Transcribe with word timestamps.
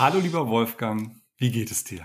Hallo 0.00 0.18
lieber 0.18 0.48
Wolfgang, 0.48 1.20
wie 1.36 1.50
geht 1.50 1.70
es 1.70 1.84
dir? 1.84 2.00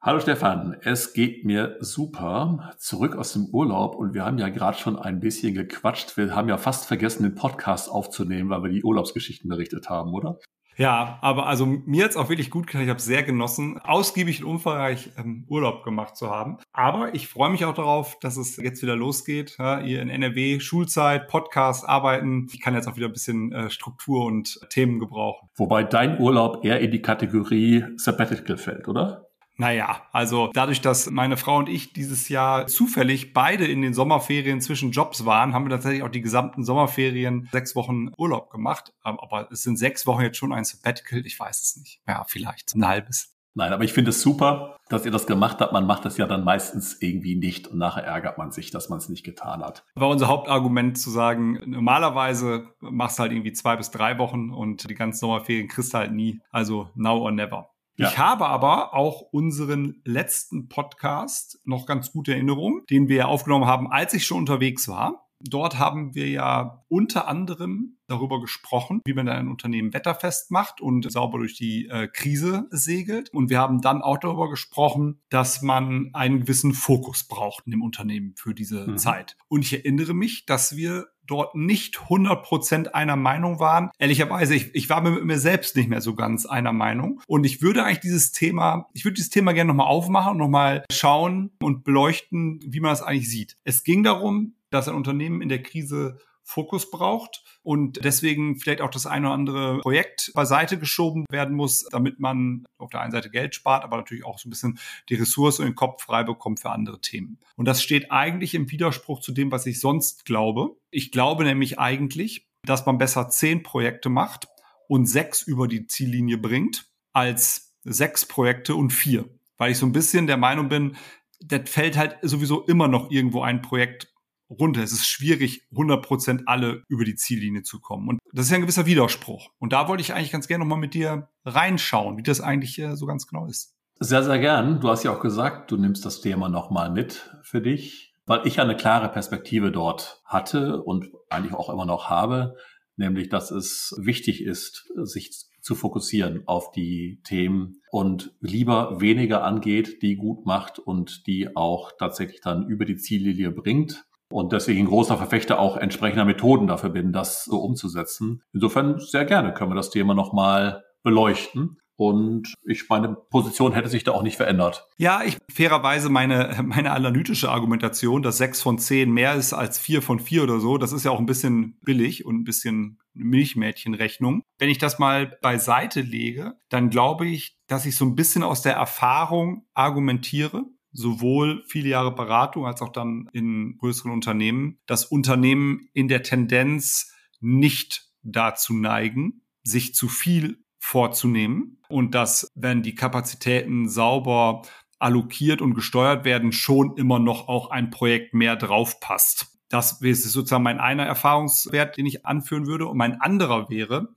Hallo 0.00 0.20
Stefan, 0.20 0.74
es 0.80 1.12
geht 1.12 1.44
mir 1.44 1.76
super. 1.80 2.72
Zurück 2.78 3.14
aus 3.14 3.34
dem 3.34 3.44
Urlaub 3.52 3.94
und 3.94 4.14
wir 4.14 4.24
haben 4.24 4.38
ja 4.38 4.48
gerade 4.48 4.78
schon 4.78 4.98
ein 4.98 5.20
bisschen 5.20 5.52
gequatscht. 5.52 6.16
Wir 6.16 6.34
haben 6.34 6.48
ja 6.48 6.56
fast 6.56 6.86
vergessen, 6.86 7.24
den 7.24 7.34
Podcast 7.34 7.90
aufzunehmen, 7.90 8.48
weil 8.48 8.62
wir 8.62 8.70
die 8.70 8.82
Urlaubsgeschichten 8.82 9.50
berichtet 9.50 9.90
haben, 9.90 10.14
oder? 10.14 10.38
Ja, 10.76 11.18
aber 11.22 11.46
also 11.46 11.64
mir 11.64 12.04
hat's 12.04 12.16
auch 12.16 12.28
wirklich 12.28 12.50
gut 12.50 12.66
getan. 12.66 12.82
Ich 12.82 12.90
habe 12.90 13.00
sehr 13.00 13.22
genossen, 13.22 13.78
ausgiebig 13.78 14.44
und 14.44 14.50
umfangreich 14.50 15.10
ähm, 15.16 15.44
Urlaub 15.48 15.82
gemacht 15.84 16.16
zu 16.16 16.30
haben. 16.30 16.58
Aber 16.72 17.14
ich 17.14 17.28
freue 17.28 17.50
mich 17.50 17.64
auch 17.64 17.74
darauf, 17.74 18.18
dass 18.20 18.36
es 18.36 18.56
jetzt 18.58 18.82
wieder 18.82 18.94
losgeht. 18.94 19.56
Ja, 19.58 19.80
ihr 19.80 20.02
in 20.02 20.10
NRW, 20.10 20.60
Schulzeit, 20.60 21.28
Podcast, 21.28 21.88
Arbeiten. 21.88 22.48
Ich 22.52 22.60
kann 22.60 22.74
jetzt 22.74 22.88
auch 22.88 22.96
wieder 22.96 23.06
ein 23.06 23.12
bisschen 23.12 23.52
äh, 23.52 23.70
Struktur 23.70 24.26
und 24.26 24.60
Themen 24.68 24.98
gebrauchen. 24.98 25.48
Wobei 25.56 25.82
dein 25.82 26.20
Urlaub 26.20 26.64
eher 26.64 26.80
in 26.80 26.90
die 26.90 27.02
Kategorie 27.02 27.84
Sabbatical 27.96 28.58
fällt, 28.58 28.88
oder? 28.88 29.26
Naja, 29.58 30.02
also 30.12 30.50
dadurch, 30.52 30.82
dass 30.82 31.10
meine 31.10 31.36
Frau 31.36 31.56
und 31.56 31.68
ich 31.68 31.92
dieses 31.92 32.28
Jahr 32.28 32.66
zufällig 32.66 33.32
beide 33.32 33.66
in 33.66 33.80
den 33.80 33.94
Sommerferien 33.94 34.60
zwischen 34.60 34.90
Jobs 34.90 35.24
waren, 35.24 35.54
haben 35.54 35.64
wir 35.64 35.70
tatsächlich 35.70 36.02
auch 36.02 36.10
die 36.10 36.20
gesamten 36.20 36.64
Sommerferien 36.64 37.48
sechs 37.52 37.74
Wochen 37.74 38.10
Urlaub 38.18 38.50
gemacht. 38.50 38.92
Ähm, 39.04 39.18
aber 39.18 39.50
es 39.50 39.62
sind 39.62 39.78
sechs 39.78 40.06
Wochen 40.06 40.22
jetzt 40.22 40.36
schon 40.36 40.52
ein 40.52 40.64
Sabbatical. 40.64 41.24
Ich 41.24 41.40
weiß 41.40 41.62
es 41.62 41.76
nicht. 41.76 42.00
Ja, 42.06 42.24
vielleicht 42.24 42.74
ein 42.74 42.86
halbes. 42.86 43.36
Nein, 43.54 43.72
aber 43.72 43.84
ich 43.84 43.94
finde 43.94 44.10
es 44.10 44.20
super, 44.20 44.76
dass 44.90 45.06
ihr 45.06 45.10
das 45.10 45.26
gemacht 45.26 45.60
habt. 45.60 45.72
Man 45.72 45.86
macht 45.86 46.04
das 46.04 46.18
ja 46.18 46.26
dann 46.26 46.44
meistens 46.44 47.00
irgendwie 47.00 47.36
nicht 47.36 47.68
und 47.68 47.78
nachher 47.78 48.04
ärgert 48.04 48.36
man 48.36 48.52
sich, 48.52 48.70
dass 48.70 48.90
man 48.90 48.98
es 48.98 49.08
nicht 49.08 49.24
getan 49.24 49.62
hat. 49.62 49.82
War 49.94 50.10
unser 50.10 50.28
Hauptargument 50.28 50.98
zu 50.98 51.08
sagen, 51.08 51.58
normalerweise 51.64 52.68
machst 52.80 53.18
du 53.18 53.22
halt 53.22 53.32
irgendwie 53.32 53.54
zwei 53.54 53.76
bis 53.76 53.90
drei 53.90 54.18
Wochen 54.18 54.50
und 54.50 54.90
die 54.90 54.94
ganzen 54.94 55.20
Sommerferien 55.20 55.68
kriegst 55.68 55.94
du 55.94 55.98
halt 55.98 56.12
nie. 56.12 56.42
Also 56.50 56.90
now 56.94 57.18
or 57.18 57.32
never. 57.32 57.70
Ja. 57.96 58.08
Ich 58.08 58.18
habe 58.18 58.46
aber 58.46 58.94
auch 58.94 59.22
unseren 59.32 60.02
letzten 60.04 60.68
Podcast 60.68 61.58
noch 61.64 61.86
ganz 61.86 62.12
gute 62.12 62.32
Erinnerung, 62.32 62.82
den 62.90 63.08
wir 63.08 63.28
aufgenommen 63.28 63.66
haben, 63.66 63.90
als 63.90 64.12
ich 64.12 64.26
schon 64.26 64.38
unterwegs 64.38 64.88
war. 64.88 65.26
Dort 65.40 65.78
haben 65.78 66.14
wir 66.14 66.28
ja 66.28 66.84
unter 66.88 67.28
anderem 67.28 67.98
darüber 68.06 68.40
gesprochen, 68.40 69.02
wie 69.04 69.12
man 69.12 69.28
ein 69.28 69.48
Unternehmen 69.48 69.92
wetterfest 69.92 70.50
macht 70.50 70.80
und 70.80 71.10
sauber 71.10 71.38
durch 71.38 71.56
die 71.56 71.88
äh, 71.88 72.08
Krise 72.08 72.66
segelt. 72.70 73.30
Und 73.32 73.50
wir 73.50 73.58
haben 73.58 73.80
dann 73.80 74.02
auch 74.02 74.18
darüber 74.18 74.48
gesprochen, 74.48 75.20
dass 75.28 75.60
man 75.60 76.10
einen 76.14 76.40
gewissen 76.40 76.72
Fokus 76.72 77.24
braucht 77.24 77.66
in 77.66 77.72
dem 77.72 77.82
Unternehmen 77.82 78.34
für 78.36 78.54
diese 78.54 78.86
mhm. 78.86 78.98
Zeit. 78.98 79.36
Und 79.48 79.64
ich 79.64 79.72
erinnere 79.74 80.14
mich, 80.14 80.46
dass 80.46 80.76
wir 80.76 81.08
dort 81.26 81.54
nicht 81.54 81.98
100% 81.98 82.88
einer 82.88 83.16
Meinung 83.16 83.60
waren. 83.60 83.90
Ehrlicherweise, 83.98 84.54
ich, 84.54 84.74
ich 84.74 84.88
war 84.88 85.00
mit 85.00 85.24
mir 85.24 85.38
selbst 85.38 85.76
nicht 85.76 85.88
mehr 85.88 86.00
so 86.00 86.14
ganz 86.14 86.46
einer 86.46 86.72
Meinung. 86.72 87.20
Und 87.26 87.44
ich 87.44 87.62
würde 87.62 87.84
eigentlich 87.84 88.00
dieses 88.00 88.32
Thema, 88.32 88.88
ich 88.92 89.04
würde 89.04 89.14
dieses 89.14 89.30
Thema 89.30 89.52
gerne 89.52 89.68
nochmal 89.68 89.88
aufmachen 89.88 90.32
und 90.32 90.38
nochmal 90.38 90.84
schauen 90.90 91.50
und 91.62 91.84
beleuchten, 91.84 92.60
wie 92.66 92.80
man 92.80 92.90
das 92.90 93.02
eigentlich 93.02 93.28
sieht. 93.28 93.56
Es 93.64 93.84
ging 93.84 94.02
darum, 94.02 94.54
dass 94.70 94.88
ein 94.88 94.94
Unternehmen 94.94 95.42
in 95.42 95.48
der 95.48 95.62
Krise 95.62 96.18
Fokus 96.48 96.90
braucht 96.92 97.42
und 97.64 98.04
deswegen 98.04 98.56
vielleicht 98.56 98.80
auch 98.80 98.90
das 98.90 99.04
eine 99.04 99.26
oder 99.26 99.34
andere 99.34 99.78
Projekt 99.80 100.30
beiseite 100.32 100.78
geschoben 100.78 101.24
werden 101.28 101.56
muss, 101.56 101.84
damit 101.90 102.20
man 102.20 102.64
auf 102.78 102.90
der 102.90 103.00
einen 103.00 103.10
Seite 103.10 103.30
Geld 103.30 103.56
spart, 103.56 103.82
aber 103.82 103.96
natürlich 103.96 104.24
auch 104.24 104.38
so 104.38 104.46
ein 104.48 104.50
bisschen 104.50 104.78
die 105.08 105.16
Ressource 105.16 105.58
und 105.58 105.66
den 105.66 105.74
Kopf 105.74 106.04
frei 106.04 106.22
bekommt 106.22 106.60
für 106.60 106.70
andere 106.70 107.00
Themen. 107.00 107.40
Und 107.56 107.66
das 107.66 107.82
steht 107.82 108.12
eigentlich 108.12 108.54
im 108.54 108.70
Widerspruch 108.70 109.20
zu 109.20 109.32
dem, 109.32 109.50
was 109.50 109.66
ich 109.66 109.80
sonst 109.80 110.24
glaube. 110.24 110.76
Ich 110.90 111.10
glaube 111.10 111.42
nämlich 111.42 111.80
eigentlich, 111.80 112.46
dass 112.62 112.86
man 112.86 112.96
besser 112.96 113.28
zehn 113.28 113.64
Projekte 113.64 114.08
macht 114.08 114.46
und 114.86 115.06
sechs 115.06 115.42
über 115.42 115.66
die 115.66 115.88
Ziellinie 115.88 116.38
bringt, 116.38 116.86
als 117.12 117.74
sechs 117.82 118.24
Projekte 118.24 118.76
und 118.76 118.92
vier. 118.92 119.28
Weil 119.58 119.72
ich 119.72 119.78
so 119.78 119.86
ein 119.86 119.92
bisschen 119.92 120.28
der 120.28 120.36
Meinung 120.36 120.68
bin, 120.68 120.96
das 121.40 121.68
fällt 121.68 121.96
halt 121.96 122.18
sowieso 122.22 122.64
immer 122.66 122.86
noch 122.86 123.10
irgendwo 123.10 123.42
ein 123.42 123.62
Projekt 123.62 124.12
runter. 124.48 124.82
Es 124.82 124.92
ist 124.92 125.06
schwierig, 125.06 125.66
100% 125.72 126.42
alle 126.46 126.82
über 126.88 127.04
die 127.04 127.14
Ziellinie 127.14 127.62
zu 127.62 127.80
kommen. 127.80 128.08
Und 128.08 128.18
das 128.32 128.46
ist 128.46 128.50
ja 128.50 128.56
ein 128.56 128.62
gewisser 128.62 128.86
Widerspruch. 128.86 129.50
Und 129.58 129.72
da 129.72 129.88
wollte 129.88 130.00
ich 130.00 130.14
eigentlich 130.14 130.32
ganz 130.32 130.48
gerne 130.48 130.64
nochmal 130.64 130.78
mit 130.78 130.94
dir 130.94 131.28
reinschauen, 131.44 132.16
wie 132.16 132.22
das 132.22 132.40
eigentlich 132.40 132.78
äh, 132.78 132.96
so 132.96 133.06
ganz 133.06 133.26
genau 133.26 133.46
ist. 133.46 133.74
Sehr, 133.98 134.22
sehr 134.22 134.38
gern. 134.38 134.80
Du 134.80 134.88
hast 134.88 135.04
ja 135.04 135.12
auch 135.12 135.20
gesagt, 135.20 135.70
du 135.70 135.76
nimmst 135.76 136.04
das 136.04 136.20
Thema 136.20 136.48
nochmal 136.48 136.90
mit 136.90 137.34
für 137.42 137.62
dich, 137.62 138.14
weil 138.26 138.46
ich 138.46 138.60
eine 138.60 138.76
klare 138.76 139.08
Perspektive 139.08 139.72
dort 139.72 140.20
hatte 140.24 140.82
und 140.82 141.10
eigentlich 141.30 141.54
auch 141.54 141.70
immer 141.70 141.86
noch 141.86 142.10
habe, 142.10 142.56
nämlich, 142.96 143.30
dass 143.30 143.50
es 143.50 143.94
wichtig 143.98 144.42
ist, 144.42 144.92
sich 144.96 145.30
zu 145.62 145.74
fokussieren 145.74 146.42
auf 146.46 146.70
die 146.72 147.20
Themen 147.24 147.80
und 147.90 148.34
lieber 148.40 149.00
weniger 149.00 149.42
angeht, 149.42 150.02
die 150.02 150.16
gut 150.16 150.46
macht 150.46 150.78
und 150.78 151.26
die 151.26 151.56
auch 151.56 151.92
tatsächlich 151.98 152.40
dann 152.40 152.68
über 152.68 152.84
die 152.84 152.96
Ziellinie 152.96 153.50
bringt, 153.50 154.04
und 154.30 154.52
deswegen 154.52 154.86
großer 154.86 155.16
Verfechter 155.16 155.58
auch 155.58 155.76
entsprechender 155.76 156.24
Methoden 156.24 156.66
dafür 156.66 156.90
bin, 156.90 157.12
das 157.12 157.44
so 157.44 157.58
umzusetzen. 157.58 158.42
Insofern 158.52 158.98
sehr 158.98 159.24
gerne 159.24 159.54
können 159.54 159.70
wir 159.70 159.76
das 159.76 159.90
Thema 159.90 160.14
nochmal 160.14 160.84
beleuchten. 161.02 161.78
Und 161.98 162.52
ich 162.66 162.90
meine 162.90 163.16
Position 163.30 163.72
hätte 163.72 163.88
sich 163.88 164.04
da 164.04 164.12
auch 164.12 164.22
nicht 164.22 164.36
verändert. 164.36 164.86
Ja, 164.98 165.22
ich 165.24 165.38
fairerweise 165.50 166.10
meine, 166.10 166.58
meine 166.62 166.92
analytische 166.92 167.50
Argumentation, 167.50 168.22
dass 168.22 168.36
sechs 168.36 168.60
von 168.60 168.78
zehn 168.78 169.10
mehr 169.10 169.34
ist 169.34 169.54
als 169.54 169.78
vier 169.78 170.02
von 170.02 170.20
vier 170.20 170.42
oder 170.42 170.60
so, 170.60 170.76
das 170.76 170.92
ist 170.92 171.04
ja 171.04 171.10
auch 171.10 171.18
ein 171.18 171.26
bisschen 171.26 171.78
billig 171.82 172.26
und 172.26 172.40
ein 172.40 172.44
bisschen 172.44 172.98
Milchmädchenrechnung. 173.14 174.42
Wenn 174.58 174.68
ich 174.68 174.76
das 174.76 174.98
mal 174.98 175.38
beiseite 175.40 176.02
lege, 176.02 176.58
dann 176.68 176.90
glaube 176.90 177.26
ich, 177.26 177.56
dass 177.66 177.86
ich 177.86 177.96
so 177.96 178.04
ein 178.04 178.14
bisschen 178.14 178.42
aus 178.42 178.60
der 178.60 178.74
Erfahrung 178.74 179.64
argumentiere 179.72 180.64
sowohl 180.96 181.62
viele 181.66 181.90
Jahre 181.90 182.14
Beratung 182.14 182.66
als 182.66 182.82
auch 182.82 182.90
dann 182.90 183.28
in 183.32 183.76
größeren 183.78 184.10
Unternehmen, 184.10 184.78
dass 184.86 185.04
Unternehmen 185.04 185.88
in 185.92 186.08
der 186.08 186.22
Tendenz 186.22 187.12
nicht 187.40 188.08
dazu 188.22 188.74
neigen, 188.74 189.42
sich 189.62 189.94
zu 189.94 190.08
viel 190.08 190.64
vorzunehmen 190.78 191.78
und 191.88 192.14
dass, 192.14 192.50
wenn 192.54 192.82
die 192.82 192.94
Kapazitäten 192.94 193.88
sauber 193.88 194.62
allokiert 194.98 195.60
und 195.60 195.74
gesteuert 195.74 196.24
werden, 196.24 196.52
schon 196.52 196.96
immer 196.96 197.18
noch 197.18 197.48
auch 197.48 197.70
ein 197.70 197.90
Projekt 197.90 198.32
mehr 198.34 198.56
draufpasst. 198.56 199.48
Das 199.68 200.00
ist 200.00 200.22
sozusagen 200.22 200.62
mein 200.62 200.80
einer 200.80 201.04
Erfahrungswert, 201.04 201.96
den 201.96 202.06
ich 202.06 202.24
anführen 202.24 202.66
würde. 202.66 202.86
Und 202.86 202.96
mein 202.96 203.20
anderer 203.20 203.68
wäre, 203.68 204.14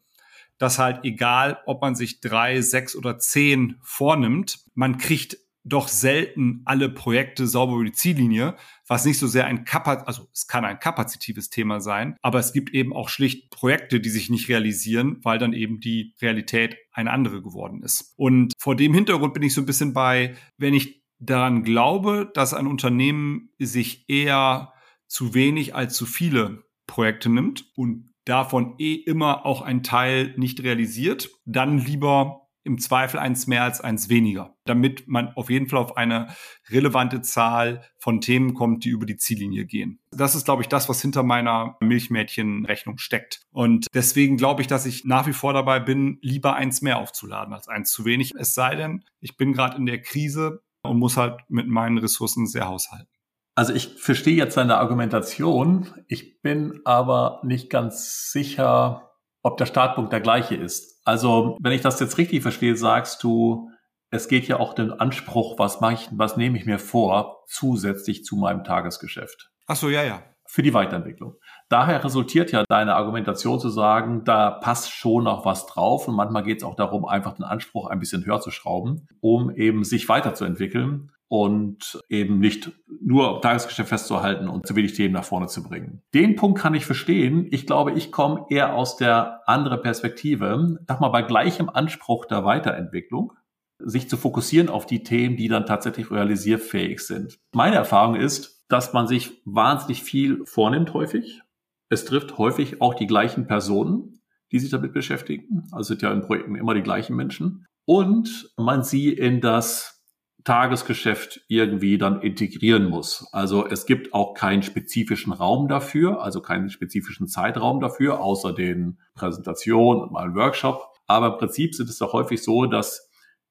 dass 0.58 0.80
halt 0.80 1.04
egal, 1.04 1.60
ob 1.66 1.82
man 1.82 1.96
sich 1.96 2.22
drei, 2.22 2.62
sechs 2.62 2.96
oder 2.96 3.18
zehn 3.18 3.78
vornimmt, 3.82 4.60
man 4.76 4.98
kriegt 4.98 5.38
doch 5.64 5.88
selten 5.88 6.62
alle 6.66 6.90
Projekte 6.90 7.48
sauber 7.48 7.76
über 7.76 7.86
die 7.86 7.92
Ziellinie, 7.92 8.56
was 8.88 9.06
nicht 9.06 9.20
so 9.20 9.28
sehr 9.28 9.46
ein 9.46 9.66
Kapaz 9.66 10.04
also 10.06 10.28
es 10.34 10.48
kann 10.48 10.66
ein 10.66 10.80
kapazitives 10.80 11.50
Thema 11.50 11.80
sein, 11.82 12.16
aber 12.22 12.40
es 12.40 12.54
gibt 12.54 12.74
eben 12.74 12.94
auch 12.94 13.10
schlicht 13.10 13.52
Projekte, 13.52 14.00
die 14.00 14.10
sich 14.10 14.30
nicht 14.30 14.50
realisieren, 14.50 15.20
weil 15.24 15.38
dann 15.38 15.54
eben 15.54 15.80
die 15.80 16.16
Realität 16.22 16.78
eine 16.92 17.12
andere 17.12 17.42
geworden 17.42 17.84
ist. 17.84 18.14
Und 18.18 18.54
vor 18.58 18.76
dem 18.76 18.94
Hintergrund 18.94 19.34
bin 19.34 19.44
ich 19.44 19.54
so 19.54 19.62
ein 19.62 19.66
bisschen 19.66 19.94
bei, 19.94 20.36
wenn 20.58 20.74
ich 20.74 21.04
daran 21.20 21.64
glaube, 21.64 22.32
dass 22.34 22.54
ein 22.54 22.68
Unternehmen 22.68 23.50
sich 23.60 24.10
eher 24.10 24.74
zu 25.08 25.34
wenig 25.34 25.76
als 25.76 25.96
zu 25.96 26.06
viele 26.06 26.64
Projekte 26.88 27.30
nimmt 27.30 27.66
und 27.76 28.10
davon 28.26 28.76
eh 28.78 28.94
immer 28.94 29.46
auch 29.46 29.62
ein 29.62 29.84
Teil 29.84 30.34
nicht 30.38 30.64
realisiert, 30.64 31.30
dann 31.46 31.78
lieber 31.78 32.49
im 32.64 32.80
Zweifel 32.80 33.20
eins 33.20 33.48
mehr 33.48 33.64
als 33.64 33.82
eins 33.82 34.10
weniger, 34.10 34.56
damit 34.66 35.08
man 35.08 35.30
auf 35.36 35.50
jeden 35.50 35.68
Fall 35.68 35.80
auf 35.80 35.98
eine 35.98 36.36
relevante 36.70 37.22
Zahl 37.22 37.84
von 37.98 38.22
Themen 38.22 38.54
kommt, 38.54 38.86
die 38.86 38.90
über 38.90 39.06
die 39.06 39.18
Ziellinie 39.18 39.66
gehen. 39.66 40.00
Das 40.12 40.36
ist, 40.36 40.46
glaube 40.46 40.62
ich, 40.62 40.68
das, 40.68 40.90
was 40.90 41.02
hinter 41.02 41.24
meiner 41.24 41.78
Milchmädchenrechnung 41.82 42.98
steckt. 42.98 43.42
Und 43.52 43.88
deswegen 43.94 44.38
glaube 44.38 44.62
ich, 44.62 44.68
dass 44.68 44.86
ich 44.86 45.06
nach 45.06 45.28
wie 45.28 45.34
vor 45.34 45.54
dabei 45.54 45.80
bin, 45.80 46.20
lieber 46.22 46.56
eins 46.56 46.82
mehr 46.82 47.00
aufzuladen 47.00 47.54
als 47.54 47.68
eins 47.68 47.92
zu 47.92 48.06
wenig. 48.06 48.34
Es 48.38 48.54
sei 48.54 48.76
denn, 48.76 49.04
ich 49.20 49.38
bin 49.38 49.54
gerade 49.54 49.78
in 49.78 49.86
der 49.86 50.02
Krise 50.02 50.62
und 50.84 50.98
muss 50.98 51.18
halt 51.18 51.40
mit 51.50 51.68
meinen 51.68 51.98
Ressourcen 51.98 52.48
sehr 52.48 52.68
haushalten. 52.68 53.10
Also 53.56 53.74
ich 53.74 53.90
verstehe 53.98 54.38
jetzt 54.38 54.56
seine 54.56 54.78
Argumentation. 54.78 55.94
Ich 56.08 56.42
bin 56.42 56.80
aber 56.86 57.42
nicht 57.44 57.70
ganz 57.70 58.32
sicher, 58.32 59.12
ob 59.42 59.58
der 59.58 59.66
Startpunkt 59.66 60.14
der 60.14 60.22
gleiche 60.22 60.56
ist. 60.56 60.99
Also, 61.10 61.58
wenn 61.60 61.72
ich 61.72 61.82
das 61.82 62.00
jetzt 62.00 62.20
richtig 62.20 62.44
verstehe, 62.44 62.76
sagst 62.76 63.24
du, 63.24 63.72
es 64.12 64.28
geht 64.28 64.48
ja 64.48 64.60
auch 64.60 64.76
den 64.76 64.92
Anspruch, 64.92 65.58
was 65.58 65.82
mache 65.82 65.96
ich, 65.96 66.08
was 66.12 66.38
nehme 66.38 66.56
ich 66.56 66.68
mir 66.68 66.78
vor, 66.78 67.46
zusätzlich 67.48 68.24
zu 68.24 68.36
meinem 68.36 68.64
Tagesgeschäft. 68.64 69.50
Ach 69.66 69.76
so, 69.76 69.90
ja, 69.90 70.04
ja. 70.04 70.22
Für 70.46 70.62
die 70.62 70.76
Weiterentwicklung. 70.76 71.34
Daher 71.68 72.04
resultiert 72.04 72.52
ja 72.52 72.64
deine 72.70 72.94
Argumentation 72.94 73.60
zu 73.60 73.70
sagen, 73.70 74.24
da 74.24 74.52
passt 74.52 74.92
schon 74.92 75.24
noch 75.24 75.46
was 75.46 75.66
drauf 75.66 76.08
und 76.08 76.14
manchmal 76.14 76.44
geht 76.44 76.60
es 76.60 76.64
auch 76.64 76.76
darum, 76.76 77.06
einfach 77.06 77.34
den 77.34 77.44
Anspruch 77.44 77.90
ein 77.90 78.00
bisschen 78.00 78.24
höher 78.24 78.40
zu 78.40 78.52
schrauben, 78.52 79.08
um 79.20 79.50
eben 79.50 79.84
sich 79.84 80.08
weiterzuentwickeln. 80.10 81.12
Und 81.30 82.02
eben 82.10 82.40
nicht 82.40 82.72
nur 83.02 83.36
am 83.36 83.42
Tagesgeschäft 83.42 83.90
festzuhalten 83.90 84.50
und 84.50 84.68
zu 84.68 84.76
wenig 84.76 84.94
Themen 84.94 85.14
nach 85.14 85.24
vorne 85.24 85.48
zu 85.48 85.64
bringen. 85.64 86.02
Den 86.14 86.36
Punkt 86.36 86.60
kann 86.60 86.74
ich 86.74 86.86
verstehen. 86.86 87.48
Ich 87.52 87.68
glaube, 87.68 87.94
ich 87.94 88.12
komme 88.12 88.48
eher 88.50 88.74
aus 88.74 88.98
der 88.98 89.48
anderen 89.48 89.82
Perspektive, 89.82 90.80
sag 90.88 91.00
mal, 91.00 91.10
bei 91.10 91.22
gleichem 91.22 91.70
Anspruch 91.70 92.26
der 92.26 92.46
Weiterentwicklung, 92.46 93.34
sich 93.78 94.10
zu 94.10 94.18
fokussieren 94.18 94.70
auf 94.70 94.88
die 94.88 95.04
Themen, 95.04 95.38
die 95.38 95.48
dann 95.48 95.68
tatsächlich 95.68 96.12
realisierfähig 96.12 97.00
sind. 97.00 97.38
Meine 97.54 97.76
Erfahrung 97.76 98.16
ist, 98.16 98.66
dass 98.68 98.94
man 98.94 99.08
sich 99.08 99.42
wahnsinnig 99.46 100.04
viel 100.04 100.44
vornimmt 100.46 100.94
häufig. 100.94 101.42
Es 101.90 102.06
trifft 102.06 102.38
häufig 102.40 102.82
auch 102.82 102.96
die 102.96 103.08
gleichen 103.08 103.48
Personen, 103.48 104.22
die 104.52 104.60
sich 104.60 104.72
damit 104.72 104.94
beschäftigen. 104.94 105.68
Also 105.72 105.90
sind 105.90 106.02
ja 106.02 106.12
in 106.12 106.22
Projekten 106.22 106.56
immer 106.56 106.74
die 106.74 106.82
gleichen 106.82 107.16
Menschen. 107.16 107.66
Und 107.86 108.52
man 108.58 108.84
sie 108.84 109.14
in 109.14 109.42
das 109.42 109.99
Tagesgeschäft 110.44 111.42
irgendwie 111.48 111.98
dann 111.98 112.22
integrieren 112.22 112.90
muss. 112.90 113.28
Also 113.34 113.68
es 113.68 113.86
gibt 113.86 114.14
auch 114.14 114.34
keinen 114.34 114.64
spezifischen 114.64 115.34
Raum 115.34 115.68
dafür, 115.68 116.22
also 116.22 116.42
keinen 116.42 116.70
spezifischen 116.70 117.28
Zeitraum 117.28 117.80
dafür, 117.80 118.22
außer 118.22 118.54
den 118.54 119.00
Präsentationen 119.16 120.02
und 120.02 120.12
mal 120.12 120.26
einen 120.26 120.36
Workshop. 120.36 120.82
Aber 121.08 121.34
im 121.34 121.38
Prinzip 121.38 121.76
sind 121.76 121.90
es 121.90 121.98
doch 121.98 122.14
häufig 122.14 122.42
so, 122.42 122.66
dass 122.66 123.10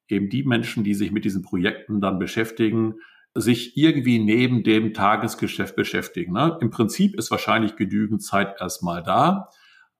eben 0.09 0.31
die 0.31 0.45
Menschen, 0.45 0.85
die 0.85 0.95
sich 0.95 1.11
mit 1.11 1.25
diesen 1.25 1.43
Projekten 1.43 2.01
dann 2.01 2.19
beschäftigen, 2.19 2.95
sich 3.35 3.77
irgendwie 3.77 4.19
neben 4.19 4.63
dem 4.63 4.95
Tagesgeschäft 4.95 5.77
beschäftigen. 5.77 6.33
Ne? 6.33 6.57
Im 6.61 6.71
Prinzip 6.71 7.17
ist 7.17 7.31
wahrscheinlich 7.31 7.77
genügend 7.77 8.23
Zeit 8.23 8.61
erstmal 8.61 9.03
da. 9.03 9.51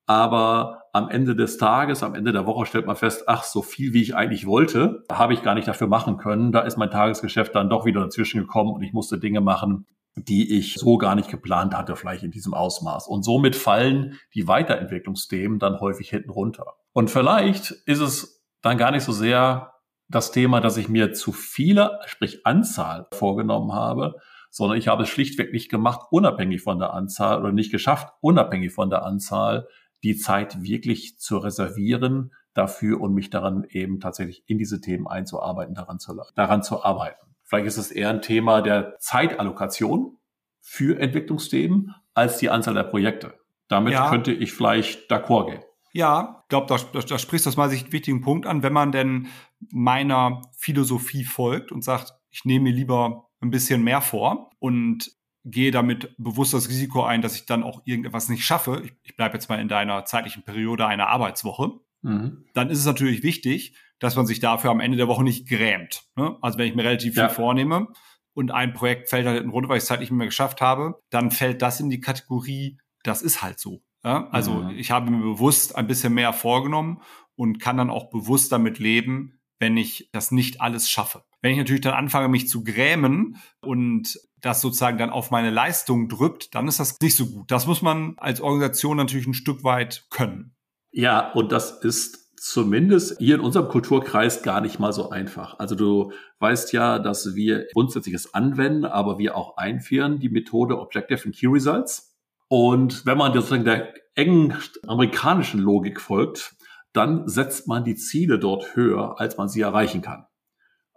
Aber 0.09 0.85
am 0.95 1.11
Ende 1.11 1.37
des 1.37 1.59
Tages, 1.59 2.03
am 2.03 2.15
Ende 2.15 2.33
der 2.33 2.47
Woche 2.47 2.65
stellt 2.65 2.87
man 2.87 2.97
fest, 2.97 3.25
ach, 3.27 3.45
so 3.45 3.61
viel 3.61 3.93
wie 3.93 4.01
ich 4.01 4.17
eigentlich 4.17 4.47
wollte, 4.47 5.05
habe 5.13 5.35
ich 5.35 5.43
gar 5.43 5.55
nicht 5.55 5.69
dafür 5.69 5.87
machen 5.87 6.17
können. 6.17 6.51
Da 6.51 6.61
ist 6.61 6.79
mein 6.79 6.91
Tagesgeschäft 6.91 7.55
dann 7.55 7.69
doch 7.69 7.85
wieder 7.85 8.01
dazwischen 8.01 8.41
gekommen 8.41 8.73
und 8.73 8.83
ich 8.83 8.95
musste 8.95 9.19
Dinge 9.19 9.43
machen, 9.43 9.87
die 10.17 10.57
ich 10.57 10.77
so 10.77 10.97
gar 10.97 11.15
nicht 11.15 11.31
geplant 11.31 11.77
hatte, 11.77 11.95
vielleicht 11.95 12.23
in 12.23 12.31
diesem 12.31 12.55
Ausmaß. 12.55 13.07
Und 13.07 13.23
somit 13.23 13.55
fallen 13.55 14.19
die 14.35 14.49
Weiterentwicklungsthemen 14.49 15.59
dann 15.59 15.79
häufig 15.79 16.09
hinten 16.09 16.31
runter. 16.31 16.77
Und 16.95 17.11
vielleicht 17.11 17.71
ist 17.85 18.01
es 18.01 18.43
dann 18.63 18.79
gar 18.79 18.91
nicht 18.91 19.05
so 19.05 19.13
sehr 19.13 19.75
das 20.09 20.33
Thema, 20.33 20.63
dass 20.63 20.79
ich 20.79 20.89
mir 20.89 21.13
zu 21.13 21.33
viele, 21.33 22.01
sprich 22.07 22.47
Anzahl 22.47 23.09
vorgenommen 23.13 23.75
habe, 23.75 24.15
sondern 24.51 24.79
ich 24.79 24.89
habe 24.89 25.03
es 25.03 25.11
schlichtweg 25.11 25.53
nicht 25.53 25.71
gemacht, 25.71 26.01
unabhängig 26.11 26.63
von 26.63 26.79
der 26.79 26.95
Anzahl 26.95 27.41
oder 27.41 27.53
nicht 27.53 27.71
geschafft, 27.71 28.09
unabhängig 28.23 28.73
von 28.73 28.89
der 28.89 29.05
Anzahl 29.05 29.69
die 30.03 30.17
Zeit 30.17 30.63
wirklich 30.63 31.19
zu 31.19 31.39
reservieren 31.39 32.33
dafür 32.55 33.01
und 33.01 33.15
mich 33.15 33.31
daran 33.31 33.65
eben 33.71 34.01
tatsächlich 34.01 34.43
in 34.47 34.59
diese 34.59 34.81
Themen 34.81 35.07
einzuarbeiten, 35.07 35.75
daran 35.75 35.99
zu, 35.99 36.21
daran 36.35 36.63
zu 36.63 36.83
arbeiten. 36.85 37.35
Vielleicht 37.45 37.67
ist 37.67 37.79
es 37.79 37.91
eher 37.91 38.11
ein 38.11 38.23
Thema 38.23 38.61
der 38.61 38.99
Zeitallokation 38.99 40.19
für 40.61 40.99
Entwicklungsthemen 41.01 41.95
als 42.15 42.39
die 42.39 42.51
Anzahl 42.51 42.75
der 42.75 42.83
Projekte. 42.83 43.35
Damit 43.69 43.95
ja. 43.95 44.11
könnte 44.11 44.33
ich 44.33 44.53
vielleicht 44.53 45.11
d'accord 45.11 45.47
gehen. 45.47 45.63
Ja, 45.93 46.43
ich 46.43 46.49
glaube, 46.49 46.67
da, 46.67 46.77
da, 46.93 47.01
da 47.01 47.19
sprichst 47.19 47.47
du 47.47 47.51
meiner 47.57 47.71
Sicht 47.71 47.85
einen 47.85 47.93
wichtigen 47.93 48.21
Punkt 48.21 48.47
an. 48.47 48.63
Wenn 48.63 48.73
man 48.73 48.93
denn 48.93 49.29
meiner 49.71 50.43
Philosophie 50.57 51.25
folgt 51.25 51.73
und 51.73 51.83
sagt, 51.83 52.15
ich 52.31 52.45
nehme 52.45 52.65
mir 52.65 52.73
lieber 52.75 53.31
ein 53.41 53.51
bisschen 53.51 53.83
mehr 53.83 54.01
vor 54.01 54.51
und 54.59 55.11
gehe 55.51 55.71
damit 55.71 56.15
bewusst 56.19 56.55
das 56.55 56.69
Risiko 56.69 57.03
ein, 57.03 57.23
dass 57.23 57.35
ich 57.35 57.47
dann 57.47 57.63
auch 57.63 57.83
irgendetwas 57.85 58.29
nicht 58.29 58.45
schaffe. 58.45 58.83
Ich, 58.85 58.95
ich 59.03 59.17
bleibe 59.17 59.35
jetzt 59.35 59.49
mal 59.49 59.61
in 59.61 59.69
deiner 59.69 60.05
zeitlichen 60.05 60.43
Periode 60.43 60.87
einer 60.87 61.09
Arbeitswoche. 61.09 61.73
Mhm. 62.03 62.45
Dann 62.55 62.71
ist 62.71 62.79
es 62.79 62.87
natürlich 62.87 63.23
wichtig, 63.23 63.77
dass 63.99 64.17
man 64.17 64.27
sich 64.27 64.41
dafür 64.41 64.71
am 64.71 64.81
Ende 64.81 64.97
der 64.97 65.09
Woche 65.09 65.25
nicht 65.25 65.49
grämt. 65.49 66.05
Ne? 66.17 66.37
Also 66.41 66.59
wenn 66.59 66.69
ich 66.69 66.75
mir 66.75 66.85
relativ 66.85 67.17
ja. 67.17 67.29
viel 67.29 67.35
vornehme 67.35 67.89
und 68.35 68.51
ein 68.51 68.73
Projekt 68.73 69.09
fällt 69.09 69.27
halt 69.27 69.43
in 69.43 69.51
Runde, 69.51 69.69
weil 69.69 69.79
ich 69.79 69.83
es 69.83 69.89
zeitlich 69.89 70.11
nicht 70.11 70.19
mehr 70.19 70.27
geschafft 70.27 70.61
habe, 70.61 71.01
dann 71.11 71.31
fällt 71.31 71.63
das 71.63 71.81
in 71.81 71.91
die 71.91 72.01
Kategorie, 72.01 72.79
das 73.03 73.23
ist 73.23 73.43
halt 73.43 73.59
so. 73.59 73.83
Ja? 74.05 74.29
Also 74.31 74.53
mhm. 74.55 74.71
ich 74.71 74.91
habe 74.91 75.11
mir 75.11 75.23
bewusst 75.23 75.77
ein 75.77 75.87
bisschen 75.87 76.15
mehr 76.15 76.33
vorgenommen 76.33 77.03
und 77.35 77.59
kann 77.59 77.77
dann 77.77 77.91
auch 77.91 78.11
bewusst 78.11 78.53
damit 78.53 78.79
leben, 78.79 79.41
wenn 79.59 79.77
ich 79.77 80.09
das 80.13 80.31
nicht 80.31 80.61
alles 80.61 80.89
schaffe. 80.89 81.25
Wenn 81.41 81.53
ich 81.53 81.59
natürlich 81.59 81.81
dann 81.81 81.95
anfange, 81.95 82.29
mich 82.29 82.49
zu 82.49 82.65
grämen 82.65 83.37
und 83.61 84.19
das 84.41 84.61
sozusagen 84.61 84.99
dann 84.99 85.11
auf 85.11 85.31
meine 85.31 85.51
Leistung 85.51 86.09
drückt, 86.09 86.55
dann 86.55 86.69
ist 86.69 86.81
das 86.81 87.01
nicht 87.01 87.17
so 87.17 87.27
gut. 87.27 87.51
Das 87.51 87.67
muss 87.67 87.83
man 87.83 88.15
als 88.19 88.41
Organisation 88.41 88.97
natürlich 88.97 89.27
ein 89.27 89.35
Stück 89.35 89.65
weit 89.65 90.07
können. 90.11 90.55
Ja, 90.91 91.33
und 91.33 91.53
das 91.53 91.83
ist 91.83 92.29
zumindest 92.41 93.19
hier 93.19 93.35
in 93.37 93.41
unserem 93.41 93.69
Kulturkreis 93.69 94.43
gar 94.43 94.61
nicht 94.61 94.79
mal 94.79 94.93
so 94.93 95.11
einfach. 95.11 95.59
Also 95.59 95.75
du 95.75 96.13
weißt 96.39 96.73
ja, 96.73 96.99
dass 96.99 97.35
wir 97.35 97.67
grundsätzliches 97.73 98.35
anwenden, 98.35 98.85
aber 98.85 99.19
wir 99.19 99.37
auch 99.37 99.57
einführen 99.57 100.19
die 100.19 100.29
Methode 100.29 100.79
Objective 100.79 101.25
and 101.25 101.37
Key 101.37 101.49
Results. 101.49 102.17
Und 102.49 103.05
wenn 103.05 103.19
man 103.19 103.35
sozusagen 103.35 103.65
der 103.65 103.93
engen 104.15 104.57
amerikanischen 104.87 105.61
Logik 105.61 106.01
folgt, 106.01 106.55
dann 106.93 107.29
setzt 107.29 107.69
man 107.69 107.85
die 107.85 107.97
Ziele 107.97 108.39
dort 108.39 108.75
höher, 108.75 109.21
als 109.21 109.37
man 109.37 109.49
sie 109.49 109.61
erreichen 109.61 110.01
kann. 110.01 110.27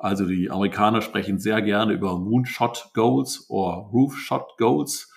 Also 0.02 0.26
die 0.26 0.50
Amerikaner 0.50 1.02
sprechen 1.02 1.38
sehr 1.38 1.62
gerne 1.62 1.94
über 1.94 2.18
Moonshot 2.18 2.90
Goals 2.94 3.46
oder 3.50 3.90
Roofshot 3.94 4.58
Goals, 4.58 5.12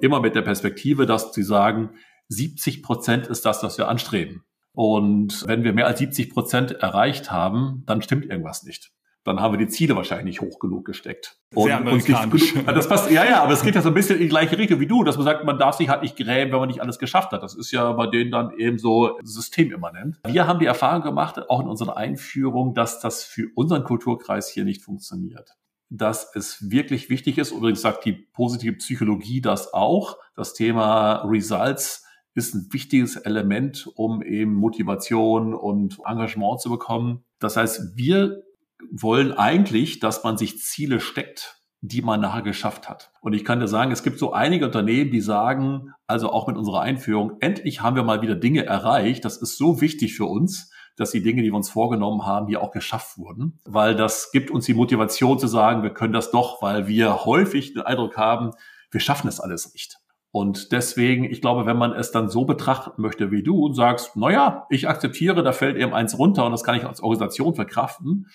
immer 0.00 0.20
mit 0.20 0.34
der 0.34 0.42
Perspektive, 0.42 1.04
dass 1.04 1.34
sie 1.34 1.42
sagen, 1.42 1.90
70 2.28 2.82
Prozent 2.82 3.26
ist 3.26 3.44
das, 3.44 3.62
was 3.62 3.76
wir 3.76 3.88
anstreben. 3.88 4.44
Und 4.72 5.46
wenn 5.46 5.62
wir 5.62 5.74
mehr 5.74 5.86
als 5.86 5.98
70 5.98 6.30
Prozent 6.30 6.70
erreicht 6.72 7.30
haben, 7.30 7.82
dann 7.86 8.00
stimmt 8.00 8.24
irgendwas 8.24 8.62
nicht 8.62 8.90
dann 9.24 9.40
haben 9.40 9.52
wir 9.52 9.58
die 9.58 9.68
Ziele 9.68 9.96
wahrscheinlich 9.96 10.24
nicht 10.24 10.40
hoch 10.40 10.58
genug 10.58 10.86
gesteckt. 10.86 11.36
Und, 11.54 11.66
Sehr 11.66 11.76
amerikanisch. 11.76 12.54
Und 12.54 12.66
das 12.66 12.88
passt, 12.88 13.10
ja, 13.10 13.24
ja, 13.24 13.42
aber 13.42 13.52
es 13.52 13.62
geht 13.62 13.74
ja 13.74 13.82
so 13.82 13.88
ein 13.88 13.94
bisschen 13.94 14.16
in 14.16 14.22
die 14.22 14.28
gleiche 14.28 14.56
Richtung 14.56 14.80
wie 14.80 14.86
du, 14.86 15.04
dass 15.04 15.16
man 15.16 15.24
sagt, 15.24 15.44
man 15.44 15.58
darf 15.58 15.76
sich 15.76 15.88
halt 15.88 16.02
nicht 16.02 16.16
grämen, 16.16 16.52
wenn 16.52 16.58
man 16.58 16.68
nicht 16.68 16.80
alles 16.80 16.98
geschafft 16.98 17.32
hat. 17.32 17.42
Das 17.42 17.54
ist 17.54 17.70
ja 17.70 17.92
bei 17.92 18.06
denen 18.06 18.30
dann 18.30 18.52
eben 18.56 18.78
so 18.78 19.18
systemimmanent. 19.22 20.20
Wir 20.26 20.46
haben 20.46 20.58
die 20.58 20.66
Erfahrung 20.66 21.02
gemacht, 21.02 21.50
auch 21.50 21.60
in 21.60 21.68
unserer 21.68 21.96
Einführung, 21.96 22.74
dass 22.74 23.00
das 23.00 23.22
für 23.22 23.48
unseren 23.54 23.84
Kulturkreis 23.84 24.48
hier 24.48 24.64
nicht 24.64 24.82
funktioniert. 24.82 25.56
Dass 25.90 26.34
es 26.34 26.70
wirklich 26.70 27.10
wichtig 27.10 27.36
ist, 27.36 27.50
übrigens 27.50 27.82
sagt 27.82 28.04
die 28.04 28.12
positive 28.12 28.74
Psychologie 28.74 29.40
das 29.40 29.74
auch, 29.74 30.16
das 30.34 30.54
Thema 30.54 31.24
Results 31.26 32.06
ist 32.34 32.54
ein 32.54 32.68
wichtiges 32.70 33.16
Element, 33.16 33.90
um 33.96 34.22
eben 34.22 34.54
Motivation 34.54 35.52
und 35.52 35.98
Engagement 36.06 36.60
zu 36.60 36.70
bekommen. 36.70 37.24
Das 37.40 37.56
heißt, 37.56 37.96
wir 37.96 38.44
wollen 38.90 39.32
eigentlich, 39.32 40.00
dass 40.00 40.24
man 40.24 40.36
sich 40.36 40.58
Ziele 40.58 41.00
steckt, 41.00 41.60
die 41.82 42.02
man 42.02 42.20
nachher 42.20 42.42
geschafft 42.42 42.88
hat. 42.88 43.12
Und 43.20 43.32
ich 43.32 43.44
kann 43.44 43.60
dir 43.60 43.68
sagen, 43.68 43.90
es 43.90 44.02
gibt 44.02 44.18
so 44.18 44.32
einige 44.32 44.66
Unternehmen, 44.66 45.10
die 45.10 45.20
sagen, 45.20 45.92
also 46.06 46.30
auch 46.30 46.46
mit 46.46 46.56
unserer 46.56 46.80
Einführung, 46.80 47.38
endlich 47.40 47.80
haben 47.80 47.96
wir 47.96 48.02
mal 48.02 48.22
wieder 48.22 48.34
Dinge 48.34 48.66
erreicht. 48.66 49.24
Das 49.24 49.38
ist 49.38 49.56
so 49.56 49.80
wichtig 49.80 50.14
für 50.14 50.26
uns, 50.26 50.70
dass 50.96 51.12
die 51.12 51.22
Dinge, 51.22 51.42
die 51.42 51.50
wir 51.50 51.56
uns 51.56 51.70
vorgenommen 51.70 52.26
haben, 52.26 52.48
hier 52.48 52.62
auch 52.62 52.72
geschafft 52.72 53.16
wurden. 53.16 53.58
Weil 53.64 53.96
das 53.96 54.30
gibt 54.32 54.50
uns 54.50 54.66
die 54.66 54.74
Motivation 54.74 55.38
zu 55.38 55.46
sagen, 55.46 55.82
wir 55.82 55.94
können 55.94 56.12
das 56.12 56.30
doch, 56.30 56.60
weil 56.60 56.86
wir 56.86 57.24
häufig 57.24 57.72
den 57.72 57.82
Eindruck 57.82 58.18
haben, 58.18 58.50
wir 58.90 59.00
schaffen 59.00 59.28
es 59.28 59.40
alles 59.40 59.72
nicht. 59.72 59.96
Und 60.32 60.70
deswegen, 60.70 61.24
ich 61.24 61.40
glaube, 61.40 61.66
wenn 61.66 61.76
man 61.76 61.92
es 61.92 62.12
dann 62.12 62.28
so 62.28 62.44
betrachten 62.44 63.02
möchte 63.02 63.30
wie 63.30 63.42
du 63.42 63.64
und 63.64 63.74
sagst, 63.74 64.12
na 64.14 64.30
ja, 64.30 64.66
ich 64.70 64.88
akzeptiere, 64.88 65.42
da 65.42 65.52
fällt 65.52 65.76
eben 65.76 65.92
eins 65.92 66.18
runter 66.18 66.44
und 66.44 66.52
das 66.52 66.62
kann 66.62 66.76
ich 66.76 66.84
als 66.84 67.02
Organisation 67.02 67.54
verkraften, 67.54 68.28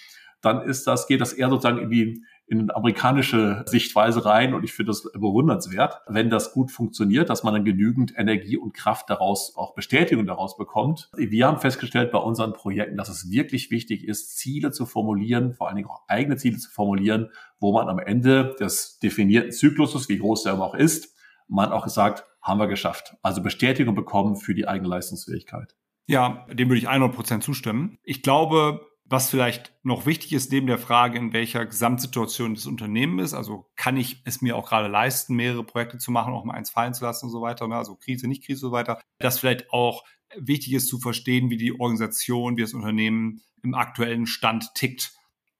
dann 0.45 0.61
ist 0.61 0.87
das, 0.87 1.07
geht 1.07 1.21
das 1.21 1.33
eher 1.33 1.49
sozusagen 1.49 1.79
in 1.79 1.89
die 1.89 2.23
in 2.47 2.61
eine 2.61 2.75
amerikanische 2.75 3.63
Sichtweise 3.67 4.23
rein 4.23 4.53
und 4.53 4.63
ich 4.63 4.73
finde 4.73 4.91
das 4.91 5.11
bewundernswert, 5.13 6.01
wenn 6.07 6.29
das 6.29 6.53
gut 6.53 6.69
funktioniert, 6.69 7.29
dass 7.29 7.43
man 7.43 7.55
dann 7.55 7.65
genügend 7.65 8.13
Energie 8.15 8.55
und 8.55 8.73
Kraft 8.73 9.09
daraus, 9.09 9.55
auch 9.55 9.73
Bestätigung 9.73 10.27
daraus 10.27 10.55
bekommt. 10.55 11.09
Wir 11.17 11.47
haben 11.47 11.59
festgestellt 11.59 12.11
bei 12.11 12.19
unseren 12.19 12.53
Projekten, 12.53 12.97
dass 12.97 13.09
es 13.09 13.31
wirklich 13.31 13.71
wichtig 13.71 14.07
ist, 14.07 14.37
Ziele 14.37 14.71
zu 14.71 14.85
formulieren, 14.85 15.53
vor 15.53 15.67
allen 15.67 15.77
Dingen 15.77 15.89
auch 15.89 16.03
eigene 16.07 16.37
Ziele 16.37 16.57
zu 16.57 16.69
formulieren, 16.69 17.31
wo 17.59 17.73
man 17.73 17.89
am 17.89 17.97
Ende 17.97 18.55
des 18.59 18.99
definierten 18.99 19.51
Zykluses, 19.51 20.07
wie 20.07 20.19
groß 20.19 20.43
der 20.43 20.61
auch 20.61 20.75
ist, 20.75 21.15
man 21.47 21.71
auch 21.71 21.83
gesagt, 21.83 22.25
haben 22.43 22.59
wir 22.59 22.67
geschafft. 22.67 23.15
Also 23.23 23.41
Bestätigung 23.41 23.95
bekommen 23.95 24.35
für 24.35 24.53
die 24.53 24.67
eigene 24.67 24.89
Leistungsfähigkeit. 24.89 25.75
Ja, 26.05 26.45
dem 26.53 26.69
würde 26.69 26.77
ich 26.77 26.87
100 26.87 27.15
Prozent 27.15 27.43
zustimmen. 27.43 27.97
Ich 28.03 28.21
glaube, 28.21 28.85
was 29.07 29.29
vielleicht 29.29 29.73
noch 29.83 30.05
wichtig 30.05 30.33
ist, 30.33 30.51
neben 30.51 30.67
der 30.67 30.79
Frage, 30.79 31.17
in 31.17 31.31
welcher 31.31 31.65
Gesamtsituation 31.65 32.55
das 32.55 32.65
Unternehmen 32.65 33.19
ist, 33.19 33.33
also 33.33 33.69
kann 33.75 33.97
ich 33.97 34.21
es 34.25 34.41
mir 34.41 34.57
auch 34.57 34.67
gerade 34.67 34.87
leisten, 34.87 35.35
mehrere 35.35 35.63
Projekte 35.63 35.99
zu 35.99 36.11
machen, 36.11 36.33
auch 36.33 36.43
mal 36.43 36.55
eins 36.55 36.71
fallen 36.71 36.93
zu 36.95 37.05
lassen 37.05 37.25
und 37.25 37.31
so 37.31 37.41
weiter, 37.41 37.67
ne? 37.67 37.75
also 37.75 37.95
Krise, 37.95 38.27
nicht 38.27 38.43
Krise 38.43 38.65
und 38.65 38.71
so 38.71 38.75
weiter, 38.75 38.99
dass 39.19 39.39
vielleicht 39.39 39.71
auch 39.71 40.03
wichtig 40.35 40.73
ist 40.73 40.87
zu 40.87 40.99
verstehen, 40.99 41.51
wie 41.51 41.57
die 41.57 41.79
Organisation, 41.79 42.57
wie 42.57 42.61
das 42.61 42.73
Unternehmen 42.73 43.41
im 43.63 43.75
aktuellen 43.75 44.25
Stand 44.25 44.73
tickt 44.73 45.13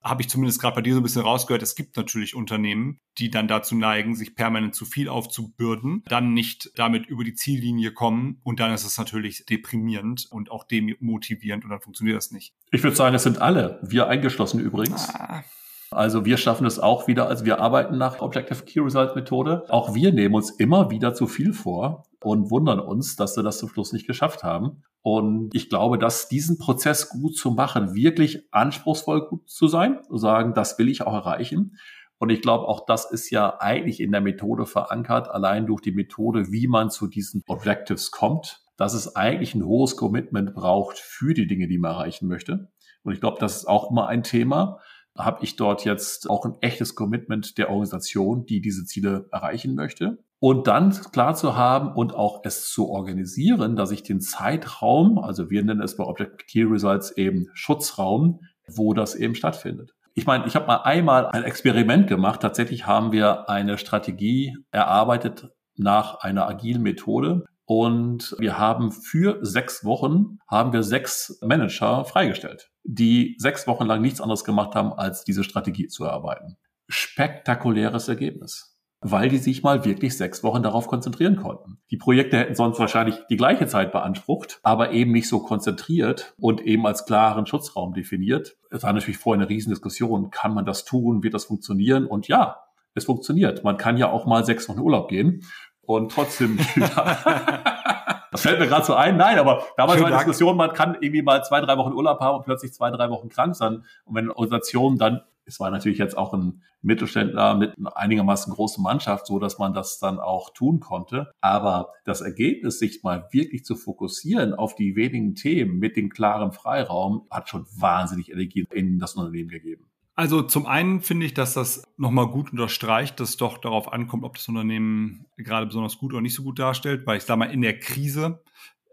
habe 0.08 0.22
ich 0.22 0.28
zumindest 0.28 0.60
gerade 0.60 0.76
bei 0.76 0.82
dir 0.82 0.94
so 0.94 1.00
ein 1.00 1.02
bisschen 1.02 1.22
rausgehört, 1.22 1.62
es 1.62 1.74
gibt 1.74 1.96
natürlich 1.96 2.34
Unternehmen, 2.34 3.00
die 3.18 3.30
dann 3.30 3.48
dazu 3.48 3.74
neigen, 3.74 4.14
sich 4.14 4.34
permanent 4.34 4.74
zu 4.74 4.84
viel 4.84 5.08
aufzubürden, 5.08 6.04
dann 6.08 6.32
nicht 6.32 6.70
damit 6.76 7.06
über 7.06 7.24
die 7.24 7.34
Ziellinie 7.34 7.92
kommen 7.92 8.40
und 8.44 8.60
dann 8.60 8.72
ist 8.72 8.84
es 8.84 8.98
natürlich 8.98 9.46
deprimierend 9.46 10.26
und 10.30 10.50
auch 10.50 10.64
demotivierend 10.64 11.64
und 11.64 11.70
dann 11.70 11.80
funktioniert 11.80 12.16
das 12.16 12.30
nicht. 12.30 12.54
Ich 12.70 12.82
würde 12.82 12.96
sagen, 12.96 13.14
es 13.14 13.24
sind 13.24 13.40
alle, 13.40 13.80
wir 13.82 14.08
eingeschlossen 14.08 14.60
übrigens. 14.60 15.08
Ah. 15.14 15.44
Also 15.90 16.24
wir 16.24 16.36
schaffen 16.36 16.66
es 16.66 16.78
auch 16.78 17.06
wieder, 17.06 17.28
also 17.28 17.44
wir 17.44 17.60
arbeiten 17.60 17.96
nach 17.96 18.20
Objective 18.20 18.64
Key 18.64 18.80
Result 18.80 19.14
Methode. 19.14 19.64
Auch 19.68 19.94
wir 19.94 20.12
nehmen 20.12 20.34
uns 20.34 20.50
immer 20.50 20.90
wieder 20.90 21.14
zu 21.14 21.26
viel 21.26 21.52
vor 21.52 22.05
und 22.22 22.50
wundern 22.50 22.80
uns, 22.80 23.16
dass 23.16 23.36
wir 23.36 23.42
das 23.42 23.58
zum 23.58 23.68
Schluss 23.68 23.92
nicht 23.92 24.06
geschafft 24.06 24.44
haben. 24.44 24.82
Und 25.02 25.54
ich 25.54 25.68
glaube, 25.68 25.98
dass 25.98 26.28
diesen 26.28 26.58
Prozess 26.58 27.08
gut 27.08 27.36
zu 27.36 27.52
machen, 27.52 27.94
wirklich 27.94 28.48
anspruchsvoll 28.50 29.28
gut 29.28 29.48
zu 29.48 29.68
sein, 29.68 30.00
zu 30.08 30.16
sagen, 30.16 30.54
das 30.54 30.78
will 30.78 30.88
ich 30.88 31.02
auch 31.02 31.14
erreichen. 31.14 31.78
Und 32.18 32.30
ich 32.30 32.42
glaube, 32.42 32.66
auch 32.66 32.86
das 32.86 33.10
ist 33.10 33.30
ja 33.30 33.60
eigentlich 33.60 34.00
in 34.00 34.10
der 34.10 34.20
Methode 34.20 34.66
verankert, 34.66 35.28
allein 35.28 35.66
durch 35.66 35.82
die 35.82 35.92
Methode, 35.92 36.50
wie 36.50 36.66
man 36.66 36.90
zu 36.90 37.06
diesen 37.06 37.42
Objectives 37.46 38.10
kommt, 38.10 38.62
dass 38.76 38.94
es 38.94 39.14
eigentlich 39.16 39.54
ein 39.54 39.64
hohes 39.64 39.96
Commitment 39.96 40.54
braucht 40.54 40.98
für 40.98 41.34
die 41.34 41.46
Dinge, 41.46 41.68
die 41.68 41.78
man 41.78 41.92
erreichen 41.92 42.26
möchte. 42.26 42.70
Und 43.02 43.12
ich 43.12 43.20
glaube, 43.20 43.38
das 43.38 43.58
ist 43.58 43.68
auch 43.68 43.90
immer 43.90 44.08
ein 44.08 44.22
Thema 44.22 44.80
habe 45.18 45.44
ich 45.44 45.56
dort 45.56 45.84
jetzt 45.84 46.28
auch 46.28 46.44
ein 46.44 46.56
echtes 46.60 46.94
Commitment 46.94 47.58
der 47.58 47.70
Organisation, 47.70 48.46
die 48.46 48.60
diese 48.60 48.84
Ziele 48.84 49.28
erreichen 49.32 49.74
möchte. 49.74 50.18
Und 50.38 50.66
dann 50.66 50.90
klar 50.90 51.34
zu 51.34 51.56
haben 51.56 51.92
und 51.92 52.14
auch 52.14 52.40
es 52.44 52.68
zu 52.70 52.88
organisieren, 52.88 53.74
dass 53.74 53.90
ich 53.90 54.02
den 54.02 54.20
Zeitraum, 54.20 55.18
also 55.18 55.50
wir 55.50 55.62
nennen 55.64 55.80
es 55.80 55.96
bei 55.96 56.04
Object 56.04 56.46
Key 56.46 56.64
Results 56.64 57.10
eben 57.12 57.46
Schutzraum, 57.54 58.40
wo 58.68 58.92
das 58.92 59.14
eben 59.14 59.34
stattfindet. 59.34 59.92
Ich 60.14 60.26
meine, 60.26 60.46
ich 60.46 60.54
habe 60.56 60.66
mal 60.66 60.82
einmal 60.82 61.26
ein 61.26 61.42
Experiment 61.42 62.06
gemacht. 62.06 62.40
Tatsächlich 62.40 62.86
haben 62.86 63.12
wir 63.12 63.48
eine 63.48 63.78
Strategie 63.78 64.56
erarbeitet 64.70 65.48
nach 65.76 66.20
einer 66.20 66.48
agilen 66.48 66.82
Methode. 66.82 67.44
Und 67.64 68.34
wir 68.38 68.58
haben 68.58 68.92
für 68.92 69.38
sechs 69.42 69.84
Wochen 69.84 70.38
haben 70.48 70.72
wir 70.72 70.82
sechs 70.82 71.38
Manager 71.42 72.04
freigestellt 72.04 72.70
die 72.86 73.34
sechs 73.38 73.66
Wochen 73.66 73.86
lang 73.86 74.00
nichts 74.00 74.20
anderes 74.20 74.44
gemacht 74.44 74.74
haben, 74.74 74.92
als 74.92 75.24
diese 75.24 75.44
Strategie 75.44 75.88
zu 75.88 76.04
erarbeiten. 76.04 76.56
Spektakuläres 76.88 78.08
Ergebnis 78.08 78.75
weil 79.00 79.28
die 79.28 79.38
sich 79.38 79.62
mal 79.62 79.84
wirklich 79.84 80.16
sechs 80.16 80.42
Wochen 80.42 80.62
darauf 80.62 80.86
konzentrieren 80.88 81.36
konnten. 81.36 81.78
Die 81.90 81.96
Projekte 81.96 82.38
hätten 82.38 82.54
sonst 82.54 82.78
wahrscheinlich 82.78 83.16
die 83.28 83.36
gleiche 83.36 83.66
Zeit 83.66 83.92
beansprucht, 83.92 84.58
aber 84.62 84.92
eben 84.92 85.12
nicht 85.12 85.28
so 85.28 85.40
konzentriert 85.40 86.34
und 86.38 86.60
eben 86.62 86.86
als 86.86 87.04
klaren 87.04 87.46
Schutzraum 87.46 87.92
definiert. 87.92 88.56
Es 88.70 88.82
war 88.82 88.92
natürlich 88.92 89.18
vorher 89.18 89.42
eine 89.42 89.50
Riesendiskussion. 89.50 90.30
Kann 90.30 90.54
man 90.54 90.64
das 90.64 90.84
tun? 90.84 91.22
Wird 91.22 91.34
das 91.34 91.44
funktionieren? 91.44 92.06
Und 92.06 92.28
ja, 92.28 92.62
es 92.94 93.04
funktioniert. 93.04 93.62
Man 93.64 93.76
kann 93.76 93.98
ja 93.98 94.10
auch 94.10 94.26
mal 94.26 94.44
sechs 94.44 94.68
Wochen 94.68 94.80
Urlaub 94.80 95.08
gehen 95.08 95.42
und 95.82 96.10
trotzdem 96.10 96.58
Das 98.30 98.42
fällt 98.42 98.58
mir 98.58 98.66
gerade 98.66 98.84
so 98.84 98.94
ein. 98.94 99.16
Nein, 99.16 99.38
aber 99.38 99.64
damals 99.76 100.00
war 100.00 100.10
die 100.10 100.16
Diskussion, 100.16 100.56
man 100.56 100.72
kann 100.72 100.96
irgendwie 101.00 101.22
mal 101.22 101.44
zwei, 101.44 101.60
drei 101.60 101.76
Wochen 101.76 101.92
Urlaub 101.92 102.20
haben 102.20 102.38
und 102.38 102.44
plötzlich 102.44 102.72
zwei, 102.72 102.90
drei 102.90 103.10
Wochen 103.10 103.28
krank 103.28 103.56
sein. 103.56 103.84
Und 104.04 104.14
wenn 104.14 104.24
eine 104.24 104.36
Organisation 104.36 104.98
dann, 104.98 105.22
es 105.44 105.60
war 105.60 105.70
natürlich 105.70 105.98
jetzt 105.98 106.18
auch 106.18 106.34
ein 106.34 106.62
Mittelständler 106.82 107.54
mit 107.54 107.74
einigermaßen 107.94 108.52
großen 108.52 108.82
Mannschaft, 108.82 109.26
so 109.26 109.38
dass 109.38 109.58
man 109.58 109.74
das 109.74 109.98
dann 109.98 110.18
auch 110.18 110.50
tun 110.50 110.80
konnte. 110.80 111.32
Aber 111.40 111.92
das 112.04 112.20
Ergebnis, 112.20 112.78
sich 112.78 113.02
mal 113.02 113.28
wirklich 113.30 113.64
zu 113.64 113.76
fokussieren 113.76 114.54
auf 114.54 114.74
die 114.74 114.96
wenigen 114.96 115.34
Themen 115.34 115.78
mit 115.78 115.96
dem 115.96 116.10
klaren 116.10 116.52
Freiraum, 116.52 117.26
hat 117.30 117.48
schon 117.48 117.66
wahnsinnig 117.76 118.30
Energie 118.30 118.66
in 118.72 118.98
das 118.98 119.14
Unternehmen 119.14 119.50
gegeben. 119.50 119.86
Also 120.16 120.42
zum 120.42 120.64
einen 120.66 121.02
finde 121.02 121.26
ich, 121.26 121.34
dass 121.34 121.52
das 121.52 121.84
nochmal 121.98 122.28
gut 122.28 122.50
unterstreicht, 122.50 123.20
dass 123.20 123.30
es 123.30 123.36
doch 123.36 123.58
darauf 123.58 123.92
ankommt, 123.92 124.24
ob 124.24 124.36
das 124.36 124.48
Unternehmen 124.48 125.26
gerade 125.36 125.66
besonders 125.66 125.98
gut 125.98 126.12
oder 126.12 126.22
nicht 126.22 126.34
so 126.34 126.42
gut 126.42 126.58
darstellt, 126.58 127.06
weil 127.06 127.18
ich 127.18 127.24
sage 127.24 127.38
mal, 127.38 127.52
in 127.52 127.60
der 127.60 127.78
Krise 127.78 128.42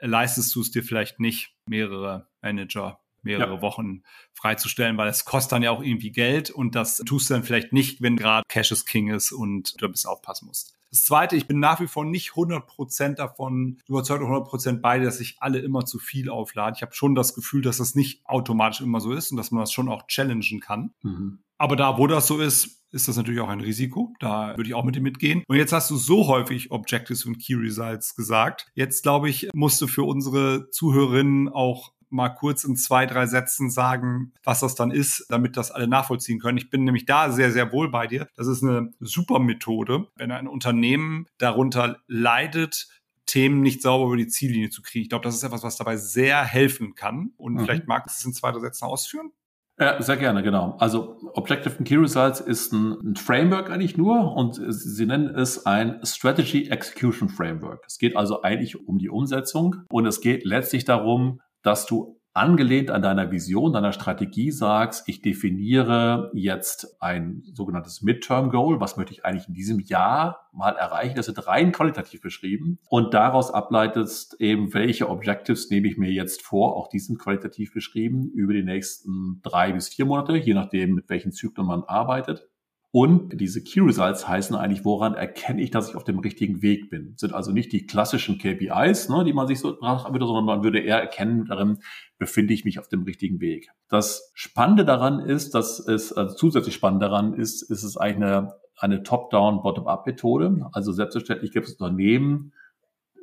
leistest 0.02 0.54
du 0.54 0.60
es 0.60 0.72
dir 0.72 0.84
vielleicht 0.84 1.22
nicht, 1.22 1.56
mehrere 1.66 2.28
Manager 2.42 3.00
mehrere 3.24 3.56
ja. 3.56 3.62
Wochen 3.62 4.04
freizustellen, 4.34 4.98
weil 4.98 5.08
es 5.08 5.26
kostet 5.26 5.54
dann 5.54 5.64
ja 5.64 5.72
auch 5.72 5.82
irgendwie 5.82 6.12
Geld 6.12 6.50
und 6.52 6.76
das 6.76 6.98
tust 6.98 7.30
du 7.30 7.34
dann 7.34 7.44
vielleicht 7.44 7.74
nicht, 7.74 8.02
wenn 8.02 8.18
gerade 8.18 8.44
Cash 8.50 8.72
is 8.72 8.86
King 8.86 9.10
ist 9.10 9.32
und 9.32 9.82
du 9.82 9.86
ein 9.86 9.92
bisschen 9.92 10.10
aufpassen 10.10 10.48
musst. 10.48 10.78
Das 10.94 11.06
Zweite, 11.06 11.36
ich 11.36 11.48
bin 11.48 11.60
nach 11.60 11.82
wie 11.82 11.88
vor 11.88 12.06
nicht 12.06 12.34
100% 12.34 13.16
davon 13.16 13.80
überzeugt, 13.88 14.24
100% 14.24 14.80
beide, 14.80 15.06
dass 15.06 15.18
sich 15.18 15.38
alle 15.40 15.58
immer 15.58 15.88
zu 15.88 15.98
viel 15.98 16.30
aufladen. 16.30 16.76
Ich 16.76 16.84
habe 16.84 16.94
schon 16.94 17.16
das 17.16 17.34
Gefühl, 17.34 17.64
dass 17.64 17.78
das 17.78 17.96
nicht 17.96 18.22
automatisch 18.26 18.82
immer 18.82 19.00
so 19.00 19.12
ist 19.12 19.32
und 19.32 19.38
dass 19.38 19.50
man 19.50 19.62
das 19.62 19.72
schon 19.72 19.90
auch 19.90 20.06
challengen 20.06 20.60
kann. 20.60 20.94
Mhm. 21.02 21.40
Aber 21.58 21.76
da, 21.76 21.98
wo 21.98 22.06
das 22.06 22.28
so 22.28 22.40
ist, 22.40 22.84
ist 22.92 23.08
das 23.08 23.18
natürlich 23.18 23.40
auch 23.40 23.50
ein 23.50 23.60
Risiko. 23.60 24.14
Da 24.20 24.56
würde 24.56 24.70
ich 24.70 24.76
auch 24.76 24.84
mit 24.84 24.96
dir 24.96 25.02
mitgehen. 25.02 25.44
Und 25.48 25.56
jetzt 25.56 25.74
hast 25.74 25.90
du 25.90 25.96
so 25.96 26.28
häufig 26.28 26.70
Objectives 26.70 27.26
und 27.26 27.40
Key 27.40 27.56
Results 27.56 28.16
gesagt. 28.16 28.68
Jetzt, 28.76 29.02
glaube 29.02 29.30
ich, 29.30 29.50
musst 29.56 29.82
du 29.82 29.88
für 29.88 30.04
unsere 30.04 30.70
Zuhörerinnen 30.70 31.50
auch 31.50 31.92
mal 32.14 32.30
kurz 32.30 32.64
in 32.64 32.76
zwei, 32.76 33.06
drei 33.06 33.26
Sätzen 33.26 33.70
sagen, 33.70 34.32
was 34.44 34.62
das 34.62 34.76
dann 34.76 34.92
ist, 34.92 35.26
damit 35.30 35.58
das 35.58 35.72
alle 35.72 35.88
nachvollziehen 35.88 36.40
können. 36.40 36.58
Ich 36.58 36.70
bin 36.70 36.84
nämlich 36.84 37.06
da 37.06 37.32
sehr, 37.32 37.52
sehr 37.52 37.72
wohl 37.74 37.90
bei 37.90 38.08
dir. 38.08 38.28
Das 38.36 38.48
ist 38.48 38.64
eine 38.64 38.94
super 39.00 39.40
Methode, 39.40 40.08
wenn 40.16 40.32
ein 40.32 40.48
Unternehmen 40.48 41.26
darunter 41.40 41.98
leidet, 42.08 42.88
Themen 43.26 43.62
nicht 43.62 43.82
sauber 43.82 44.08
über 44.08 44.18
die 44.18 44.28
Ziellinie 44.28 44.70
zu 44.70 44.82
kriegen. 44.82 45.04
Ich 45.04 45.10
glaube, 45.10 45.24
das 45.24 45.36
ist 45.36 45.44
etwas, 45.44 45.64
was 45.64 45.78
dabei 45.78 45.98
sehr 45.98 46.44
helfen 46.44 46.94
kann. 46.94 47.32
Und 47.38 47.56
mhm. 47.56 47.60
vielleicht 47.62 47.88
magst 47.88 48.18
du 48.18 48.20
es 48.20 48.26
in 48.26 48.34
zwei, 48.34 48.52
drei 48.52 48.60
Sätzen 48.60 48.86
ausführen? 48.86 49.32
Ja, 49.80 50.00
sehr 50.02 50.18
gerne, 50.18 50.44
genau. 50.44 50.76
Also 50.78 51.18
Objective 51.34 51.76
and 51.78 51.88
Key 51.88 51.96
Results 51.96 52.40
ist 52.40 52.72
ein, 52.74 52.92
ein, 52.92 53.16
Framework 53.16 53.72
eigentlich 53.72 53.98
nur 53.98 54.36
und 54.36 54.62
sie 54.68 55.06
nennen 55.08 55.34
es 55.34 55.66
ein 55.66 56.00
Strategy 56.04 56.70
Execution 56.70 57.28
Framework. 57.28 57.84
Es 57.88 57.98
geht 57.98 58.16
also 58.16 58.44
eigentlich 58.44 58.88
um 58.88 59.00
die 59.00 59.10
Umsetzung 59.10 59.78
und 59.90 60.06
es 60.06 60.22
geht 60.22 60.46
letztlich 60.46 60.86
darum, 60.86 61.42
dass 61.64 61.86
du 61.86 62.20
angelehnt 62.34 62.90
an 62.90 63.04
deiner 63.04 63.32
Vision, 63.32 63.74
deiner 63.74 63.94
Strategie 63.94 64.50
sagst, 64.50 65.08
ich 65.08 65.22
definiere 65.22 66.32
jetzt 66.34 66.98
ein 67.00 67.44
sogenanntes 67.54 68.02
Midterm 68.02 68.50
Goal, 68.50 68.80
was 68.80 68.98
möchte 68.98 69.14
ich 69.14 69.24
eigentlich 69.24 69.48
in 69.48 69.54
diesem 69.54 69.80
Jahr 69.80 70.50
mal 70.52 70.76
erreichen, 70.76 71.16
das 71.16 71.28
wird 71.28 71.48
rein 71.48 71.72
qualitativ 71.72 72.22
beschrieben. 72.22 72.80
Und 72.90 73.14
daraus 73.14 73.52
ableitest 73.52 74.36
eben, 74.40 74.74
welche 74.74 75.10
Objectives 75.10 75.70
nehme 75.70 75.88
ich 75.88 75.98
mir 75.98 76.12
jetzt 76.12 76.42
vor, 76.42 76.76
auch 76.76 76.90
die 76.90 77.00
sind 77.00 77.20
qualitativ 77.20 77.72
beschrieben 77.72 78.32
über 78.34 78.54
die 78.54 78.64
nächsten 78.64 79.40
drei 79.44 79.72
bis 79.72 79.90
vier 79.90 80.06
Monate, 80.06 80.36
je 80.36 80.56
nachdem, 80.56 80.96
mit 80.96 81.10
welchen 81.10 81.34
Zyklen 81.34 81.68
man 81.68 81.84
arbeitet. 81.84 82.50
Und 82.96 83.42
diese 83.42 83.64
Key 83.64 83.80
Results 83.80 84.28
heißen 84.28 84.56
eigentlich, 84.56 84.86
woran 84.86 85.16
erkenne 85.16 85.64
ich, 85.64 85.72
dass 85.72 85.90
ich 85.90 85.96
auf 85.96 86.04
dem 86.04 86.20
richtigen 86.20 86.62
Weg 86.62 86.92
bin. 86.92 87.16
Sind 87.18 87.34
also 87.34 87.52
nicht 87.52 87.72
die 87.72 87.88
klassischen 87.88 88.38
KPIs, 88.38 89.10
ne, 89.10 89.24
die 89.24 89.34
man 89.34 89.48
sich 89.48 89.62
so 89.62 89.76
nacharbeitet, 89.82 90.28
sondern 90.28 90.46
man 90.46 90.64
würde 90.64 90.78
eher 90.78 91.02
erkennen 91.02 91.46
darin, 91.46 91.80
befinde 92.20 92.54
ich 92.54 92.66
mich 92.66 92.78
auf 92.78 92.90
dem 92.90 93.02
richtigen 93.02 93.42
Weg. 93.42 93.72
Das 93.90 94.32
Spannende 94.36 94.86
daran 94.86 95.22
ist, 95.22 95.56
dass 95.56 95.80
es, 95.80 96.14
also 96.14 96.36
zusätzlich 96.36 96.76
spannend 96.76 97.02
daran 97.02 97.34
ist, 97.34 97.64
ist 97.64 97.82
es 97.82 97.98
eigentlich 97.98 98.30
eine, 98.30 98.54
eine 98.78 99.02
Top-Down, 99.02 99.64
Bottom-Up-Methode. 99.64 100.68
Also 100.72 100.92
selbstverständlich 100.92 101.52
gibt 101.52 101.66
es 101.66 101.74
Unternehmen, 101.74 102.54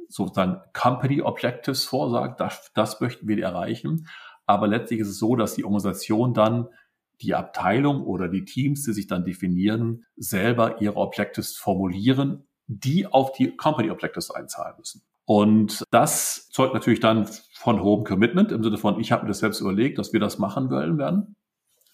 sozusagen 0.09 0.63
Company 0.73 1.23
Objectives 1.23 1.85
vorsagt, 1.85 2.41
das, 2.41 2.73
das 2.75 3.01
möchten 3.01 3.29
wir 3.29 3.41
erreichen. 3.41 4.09
Aber 4.47 4.67
letztlich 4.67 4.99
ist 4.99 5.11
es 5.11 5.19
so, 5.21 5.37
dass 5.37 5.55
die 5.55 5.63
Organisation 5.63 6.35
dann 6.35 6.67
die 7.23 7.35
Abteilung 7.35 8.03
oder 8.03 8.29
die 8.29 8.45
Teams, 8.45 8.85
die 8.85 8.93
sich 8.93 9.07
dann 9.07 9.25
definieren, 9.25 10.05
selber 10.17 10.81
ihre 10.81 10.97
Objectives 10.97 11.57
formulieren, 11.57 12.49
die 12.67 13.07
auf 13.07 13.33
die 13.33 13.57
Company 13.57 13.91
Objectives 13.91 14.31
einzahlen 14.31 14.77
müssen. 14.79 15.03
Und 15.27 15.85
das 15.91 16.49
zeugt 16.51 16.75
natürlich 16.75 17.01
dann 17.01 17.29
von 17.55 17.83
hohem 17.83 18.05
Commitment 18.05 18.51
im 18.53 18.63
Sinne 18.63 18.79
von, 18.79 18.99
ich 18.99 19.13
habe 19.13 19.23
mir 19.23 19.29
das 19.29 19.39
selbst 19.39 19.61
überlegt, 19.61 19.99
dass 19.99 20.13
wir 20.13 20.21
das 20.21 20.39
machen 20.39 20.71
wollen 20.71 20.99
werden. 20.99 21.37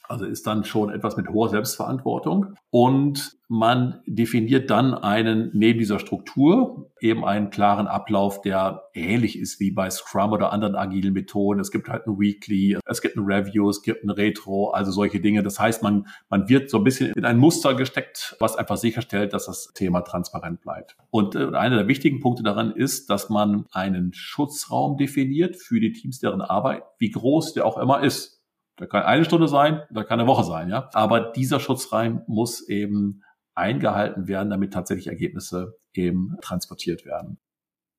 Also 0.09 0.25
ist 0.25 0.47
dann 0.47 0.65
schon 0.65 0.91
etwas 0.91 1.17
mit 1.17 1.29
hoher 1.29 1.49
Selbstverantwortung. 1.49 2.55
Und 2.71 3.37
man 3.49 4.01
definiert 4.07 4.71
dann 4.71 4.95
einen, 4.95 5.51
neben 5.53 5.79
dieser 5.79 5.99
Struktur, 5.99 6.91
eben 7.01 7.25
einen 7.25 7.51
klaren 7.51 7.87
Ablauf, 7.87 8.41
der 8.41 8.85
ähnlich 8.93 9.39
ist 9.39 9.61
wie 9.61 9.71
bei 9.71 9.89
Scrum 9.91 10.33
oder 10.33 10.53
anderen 10.53 10.75
agilen 10.75 11.13
Methoden. 11.13 11.61
Es 11.61 11.71
gibt 11.71 11.89
halt 11.89 12.07
ein 12.07 12.19
Weekly, 12.19 12.79
es 12.87 13.01
gibt 13.03 13.17
ein 13.17 13.25
Review, 13.25 13.69
es 13.69 13.83
gibt 13.83 14.05
ein 14.05 14.11
Retro, 14.11 14.71
also 14.71 14.91
solche 14.91 15.21
Dinge. 15.21 15.43
Das 15.43 15.61
heißt, 15.61 15.83
man, 15.83 16.09
man 16.29 16.49
wird 16.49 16.71
so 16.71 16.79
ein 16.79 16.85
bisschen 16.85 17.13
in 17.13 17.25
ein 17.25 17.39
Muster 17.39 17.75
gesteckt, 17.75 18.37
was 18.41 18.57
einfach 18.57 18.77
sicherstellt, 18.77 19.33
dass 19.33 19.47
das 19.47 19.73
Thema 19.75 20.01
transparent 20.01 20.61
bleibt. 20.61 20.97
Und 21.11 21.37
äh, 21.37 21.55
einer 21.55 21.77
der 21.77 21.89
wichtigen 21.89 22.21
Punkte 22.21 22.43
daran 22.43 22.73
ist, 22.73 23.11
dass 23.11 23.31
man 23.31 23.67
einen 23.71 24.13
Schutzraum 24.13 24.97
definiert 24.97 25.57
für 25.57 25.79
die 25.79 25.93
Teams, 25.93 26.19
deren 26.19 26.41
Arbeit, 26.41 26.83
wie 26.99 27.11
groß 27.11 27.55
der 27.55 27.67
auch 27.67 27.79
immer 27.79 28.03
ist. 28.03 28.36
Da 28.77 28.87
kann 28.87 29.03
eine 29.03 29.25
Stunde 29.25 29.49
sein, 29.49 29.83
da 29.91 30.05
kann 30.05 30.21
eine 30.21 30.29
Woche 30.29 30.45
sein, 30.45 30.69
ja. 30.69 30.91
Aber 30.93 31.21
dieser 31.21 31.61
Schutzreim 31.61 32.23
muss 32.27 32.69
eben 32.69 33.23
eingehalten 33.55 34.29
werden, 34.29 34.51
damit 34.51 34.73
tatsächlich 34.73 35.07
Ergebnisse 35.07 35.79
eben 35.95 36.37
transportiert 36.43 37.07
werden. 37.07 37.39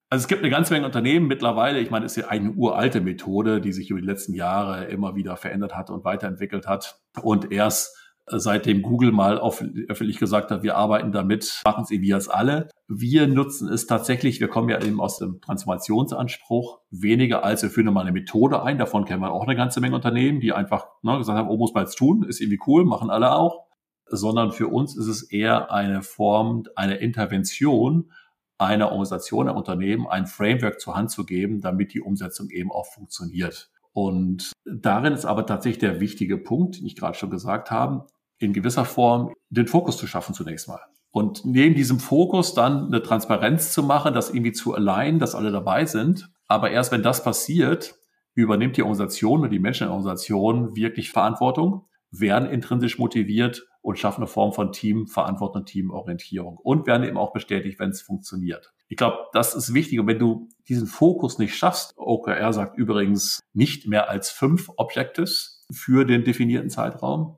Also 0.10 0.24
es 0.24 0.27
gibt 0.27 0.41
eine 0.41 0.51
ganze 0.51 0.74
Menge 0.74 0.86
Unternehmen 0.86 1.27
mittlerweile. 1.27 1.79
Ich 1.79 1.89
meine, 1.89 2.05
es 2.05 2.15
ist 2.15 2.24
ja 2.24 2.29
eine 2.29 2.51
uralte 2.51 3.01
Methode, 3.01 3.60
die 3.60 3.74
sich 3.74 3.89
über 3.89 4.00
die 4.00 4.05
letzten 4.05 4.34
Jahre 4.34 4.86
immer 4.86 5.15
wieder 5.15 5.36
verändert 5.36 5.75
hat 5.75 5.89
und 5.89 6.05
weiterentwickelt 6.05 6.67
hat. 6.67 7.01
Und 7.22 7.51
erst 7.51 7.98
seitdem 8.29 8.81
Google 8.81 9.12
mal 9.12 9.39
öffentlich 9.39 10.17
gesagt 10.17 10.51
hat, 10.51 10.62
wir 10.62 10.75
arbeiten 10.75 11.12
damit, 11.12 11.62
machen 11.65 11.84
es 11.84 11.91
irgendwie 11.91 12.13
als 12.13 12.27
alle. 12.27 12.69
Wir 12.88 13.27
nutzen 13.27 13.69
es 13.69 13.88
tatsächlich, 13.88 14.39
wir 14.39 14.50
kommen 14.50 14.69
ja 14.69 14.81
eben 14.81 15.00
aus 15.00 15.17
dem 15.17 15.39
Transformationsanspruch, 15.41 16.79
weniger 16.91 17.43
als 17.43 17.63
wir 17.63 17.69
führen 17.69 17.93
mal 17.93 18.01
eine 18.01 18.12
Methode 18.12 18.62
ein. 18.63 18.77
Davon 18.77 19.05
kennen 19.05 19.22
wir 19.22 19.31
auch 19.31 19.48
eine 19.48 19.55
ganze 19.55 19.79
Menge 19.79 19.96
Unternehmen, 19.96 20.41
die 20.41 20.51
einfach 20.51 20.88
ne, 21.01 21.17
gesagt 21.17 21.38
haben, 21.38 21.50
oh, 21.50 21.57
muss 21.57 21.74
man 21.74 21.86
jetzt 21.86 21.98
tun, 21.98 22.24
ist 22.24 22.41
irgendwie 22.41 22.60
cool, 22.67 22.86
machen 22.86 23.10
alle 23.10 23.36
auch. 23.36 23.65
sondern 24.10 24.51
für 24.51 24.67
uns 24.67 24.98
ist 24.98 25.07
es 25.07 25.24
eher 25.24 25.72
eine 25.72 26.01
Form, 26.01 26.63
eine 26.75 26.96
Intervention 26.96 28.12
einer 28.57 28.91
Organisation, 28.91 29.48
einem 29.48 29.57
Unternehmen, 29.57 30.07
ein 30.07 30.25
Framework 30.25 30.79
zur 30.79 30.96
Hand 30.96 31.12
zu 31.12 31.25
geben, 31.25 31.62
damit 31.62 31.93
die 31.93 32.01
Umsetzung 32.01 32.50
eben 32.50 32.72
auch 32.72 32.88
funktioniert. 32.88 33.69
Und 33.93 34.51
darin 34.65 35.13
ist 35.13 35.25
aber 35.25 35.46
tatsächlich 35.46 35.79
der 35.79 36.00
wichtige 36.00 36.38
Punkt, 36.38 36.77
den 36.77 36.86
ich 36.86 36.96
gerade 36.96 37.17
schon 37.17 37.29
gesagt 37.29 37.72
habe, 37.72 38.07
in 38.39 38.53
gewisser 38.53 38.86
Form 38.86 39.34
den 39.50 39.67
Fokus 39.67 39.98
zu 39.98 40.08
schaffen 40.08 40.34
zunächst 40.34 40.67
mal. 40.67 40.82
Und 41.12 41.46
neben 41.46 41.75
diesem 41.75 42.00
Fokus 42.00 42.53
dann 42.53 42.88
eine 42.88 43.01
Transparenz 43.01 43.72
zu 43.74 43.84
machen, 43.84 44.13
das 44.13 44.29
irgendwie 44.29 44.51
zu 44.51 44.74
allein, 44.74 45.20
dass 45.20 45.36
alle 45.36 45.51
dabei 45.51 45.86
sind. 45.86 46.29
Aber 46.48 46.72
erst 46.72 46.91
wenn 46.91 47.03
das 47.03 47.24
passiert, 47.24 47.96
übernimmt 48.36 48.77
die 48.77 48.84
Organisation 48.84 49.41
und 49.41 49.50
die 49.50 49.60
Menschen 49.60 49.84
in 49.84 49.89
der 49.89 49.96
Organisation 49.96 50.75
wirklich 50.75 51.12
Verantwortung, 51.12 51.88
werden 52.12 52.50
intrinsisch 52.50 53.00
motiviert 53.00 53.67
und 53.82 53.98
schaffen 53.98 54.22
eine 54.22 54.27
Form 54.27 54.53
von 54.53 54.72
Teamverantwortung 54.72 55.62
und 55.62 55.65
Teamorientierung 55.65 56.58
und 56.58 56.88
werden 56.88 57.03
eben 57.03 57.17
auch 57.17 57.34
bestätigt, 57.34 57.79
wenn 57.79 57.89
es 57.89 58.01
funktioniert. 58.01 58.74
Ich 58.88 58.98
glaube, 58.98 59.17
das 59.34 59.56
ist 59.56 59.74
wichtig. 59.74 60.00
Und 60.00 60.08
wenn 60.08 60.20
du 60.20 60.50
diesen 60.67 60.88
Fokus 60.88 61.38
nicht 61.38 61.56
schaffst, 61.56 61.94
OKR 61.98 62.53
sagt 62.53 62.77
übrigens 62.77 63.39
nicht 63.53 63.88
mehr 63.88 64.10
als 64.10 64.29
fünf 64.29 64.70
Objectives 64.77 65.65
für 65.72 66.06
den 66.06 66.24
definierten 66.24 66.70
Zeitraum, 66.70 67.38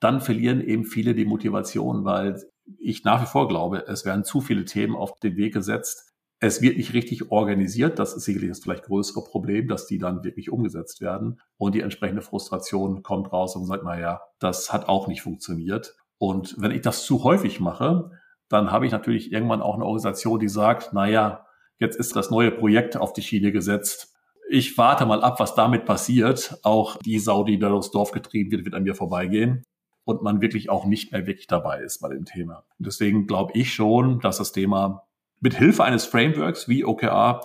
dann 0.00 0.20
verlieren 0.20 0.60
eben 0.60 0.84
viele 0.84 1.14
die 1.14 1.24
Motivation, 1.24 2.04
weil 2.04 2.40
ich 2.78 3.04
nach 3.04 3.22
wie 3.22 3.26
vor 3.26 3.48
glaube, 3.48 3.86
es 3.86 4.04
werden 4.04 4.24
zu 4.24 4.40
viele 4.40 4.64
Themen 4.64 4.94
auf 4.94 5.18
den 5.20 5.36
Weg 5.36 5.54
gesetzt. 5.54 6.12
Es 6.40 6.62
wird 6.62 6.76
nicht 6.76 6.92
richtig 6.92 7.32
organisiert. 7.32 7.98
Das 7.98 8.14
ist 8.14 8.24
sicherlich 8.24 8.50
das 8.50 8.60
vielleicht 8.60 8.84
größere 8.84 9.24
Problem, 9.24 9.66
dass 9.66 9.86
die 9.86 9.98
dann 9.98 10.22
wirklich 10.22 10.50
umgesetzt 10.50 11.00
werden. 11.00 11.40
Und 11.56 11.74
die 11.74 11.80
entsprechende 11.80 12.22
Frustration 12.22 13.02
kommt 13.02 13.32
raus 13.32 13.56
und 13.56 13.66
sagt, 13.66 13.82
na 13.84 13.98
ja, 13.98 14.20
das 14.38 14.72
hat 14.72 14.88
auch 14.88 15.08
nicht 15.08 15.22
funktioniert. 15.22 15.96
Und 16.18 16.54
wenn 16.58 16.70
ich 16.70 16.82
das 16.82 17.04
zu 17.04 17.24
häufig 17.24 17.58
mache, 17.58 18.10
dann 18.48 18.70
habe 18.70 18.86
ich 18.86 18.92
natürlich 18.92 19.32
irgendwann 19.32 19.62
auch 19.62 19.74
eine 19.74 19.84
Organisation, 19.84 20.38
die 20.38 20.48
sagt, 20.48 20.90
na 20.92 21.08
ja, 21.08 21.46
jetzt 21.78 21.98
ist 21.98 22.14
das 22.14 22.30
neue 22.30 22.52
Projekt 22.52 22.96
auf 22.96 23.12
die 23.12 23.22
Schiene 23.22 23.50
gesetzt. 23.50 24.14
Ich 24.48 24.78
warte 24.78 25.06
mal 25.06 25.22
ab, 25.22 25.40
was 25.40 25.54
damit 25.54 25.84
passiert. 25.84 26.58
Auch 26.62 26.96
die 26.98 27.18
Sau, 27.18 27.44
die 27.44 27.58
da 27.58 27.68
durchs 27.68 27.90
Dorf 27.90 28.12
getrieben 28.12 28.50
wird, 28.50 28.64
wird 28.64 28.74
an 28.74 28.84
mir 28.84 28.94
vorbeigehen 28.94 29.64
und 30.08 30.22
man 30.22 30.40
wirklich 30.40 30.70
auch 30.70 30.86
nicht 30.86 31.12
mehr 31.12 31.26
wirklich 31.26 31.48
dabei 31.48 31.82
ist 31.82 32.00
bei 32.00 32.08
dem 32.08 32.24
Thema. 32.24 32.64
Und 32.78 32.86
deswegen 32.86 33.26
glaube 33.26 33.52
ich 33.54 33.74
schon, 33.74 34.20
dass 34.20 34.38
das 34.38 34.52
Thema 34.52 35.02
mit 35.38 35.54
Hilfe 35.54 35.84
eines 35.84 36.06
Frameworks 36.06 36.66
wie 36.66 36.82
OKR 36.82 37.42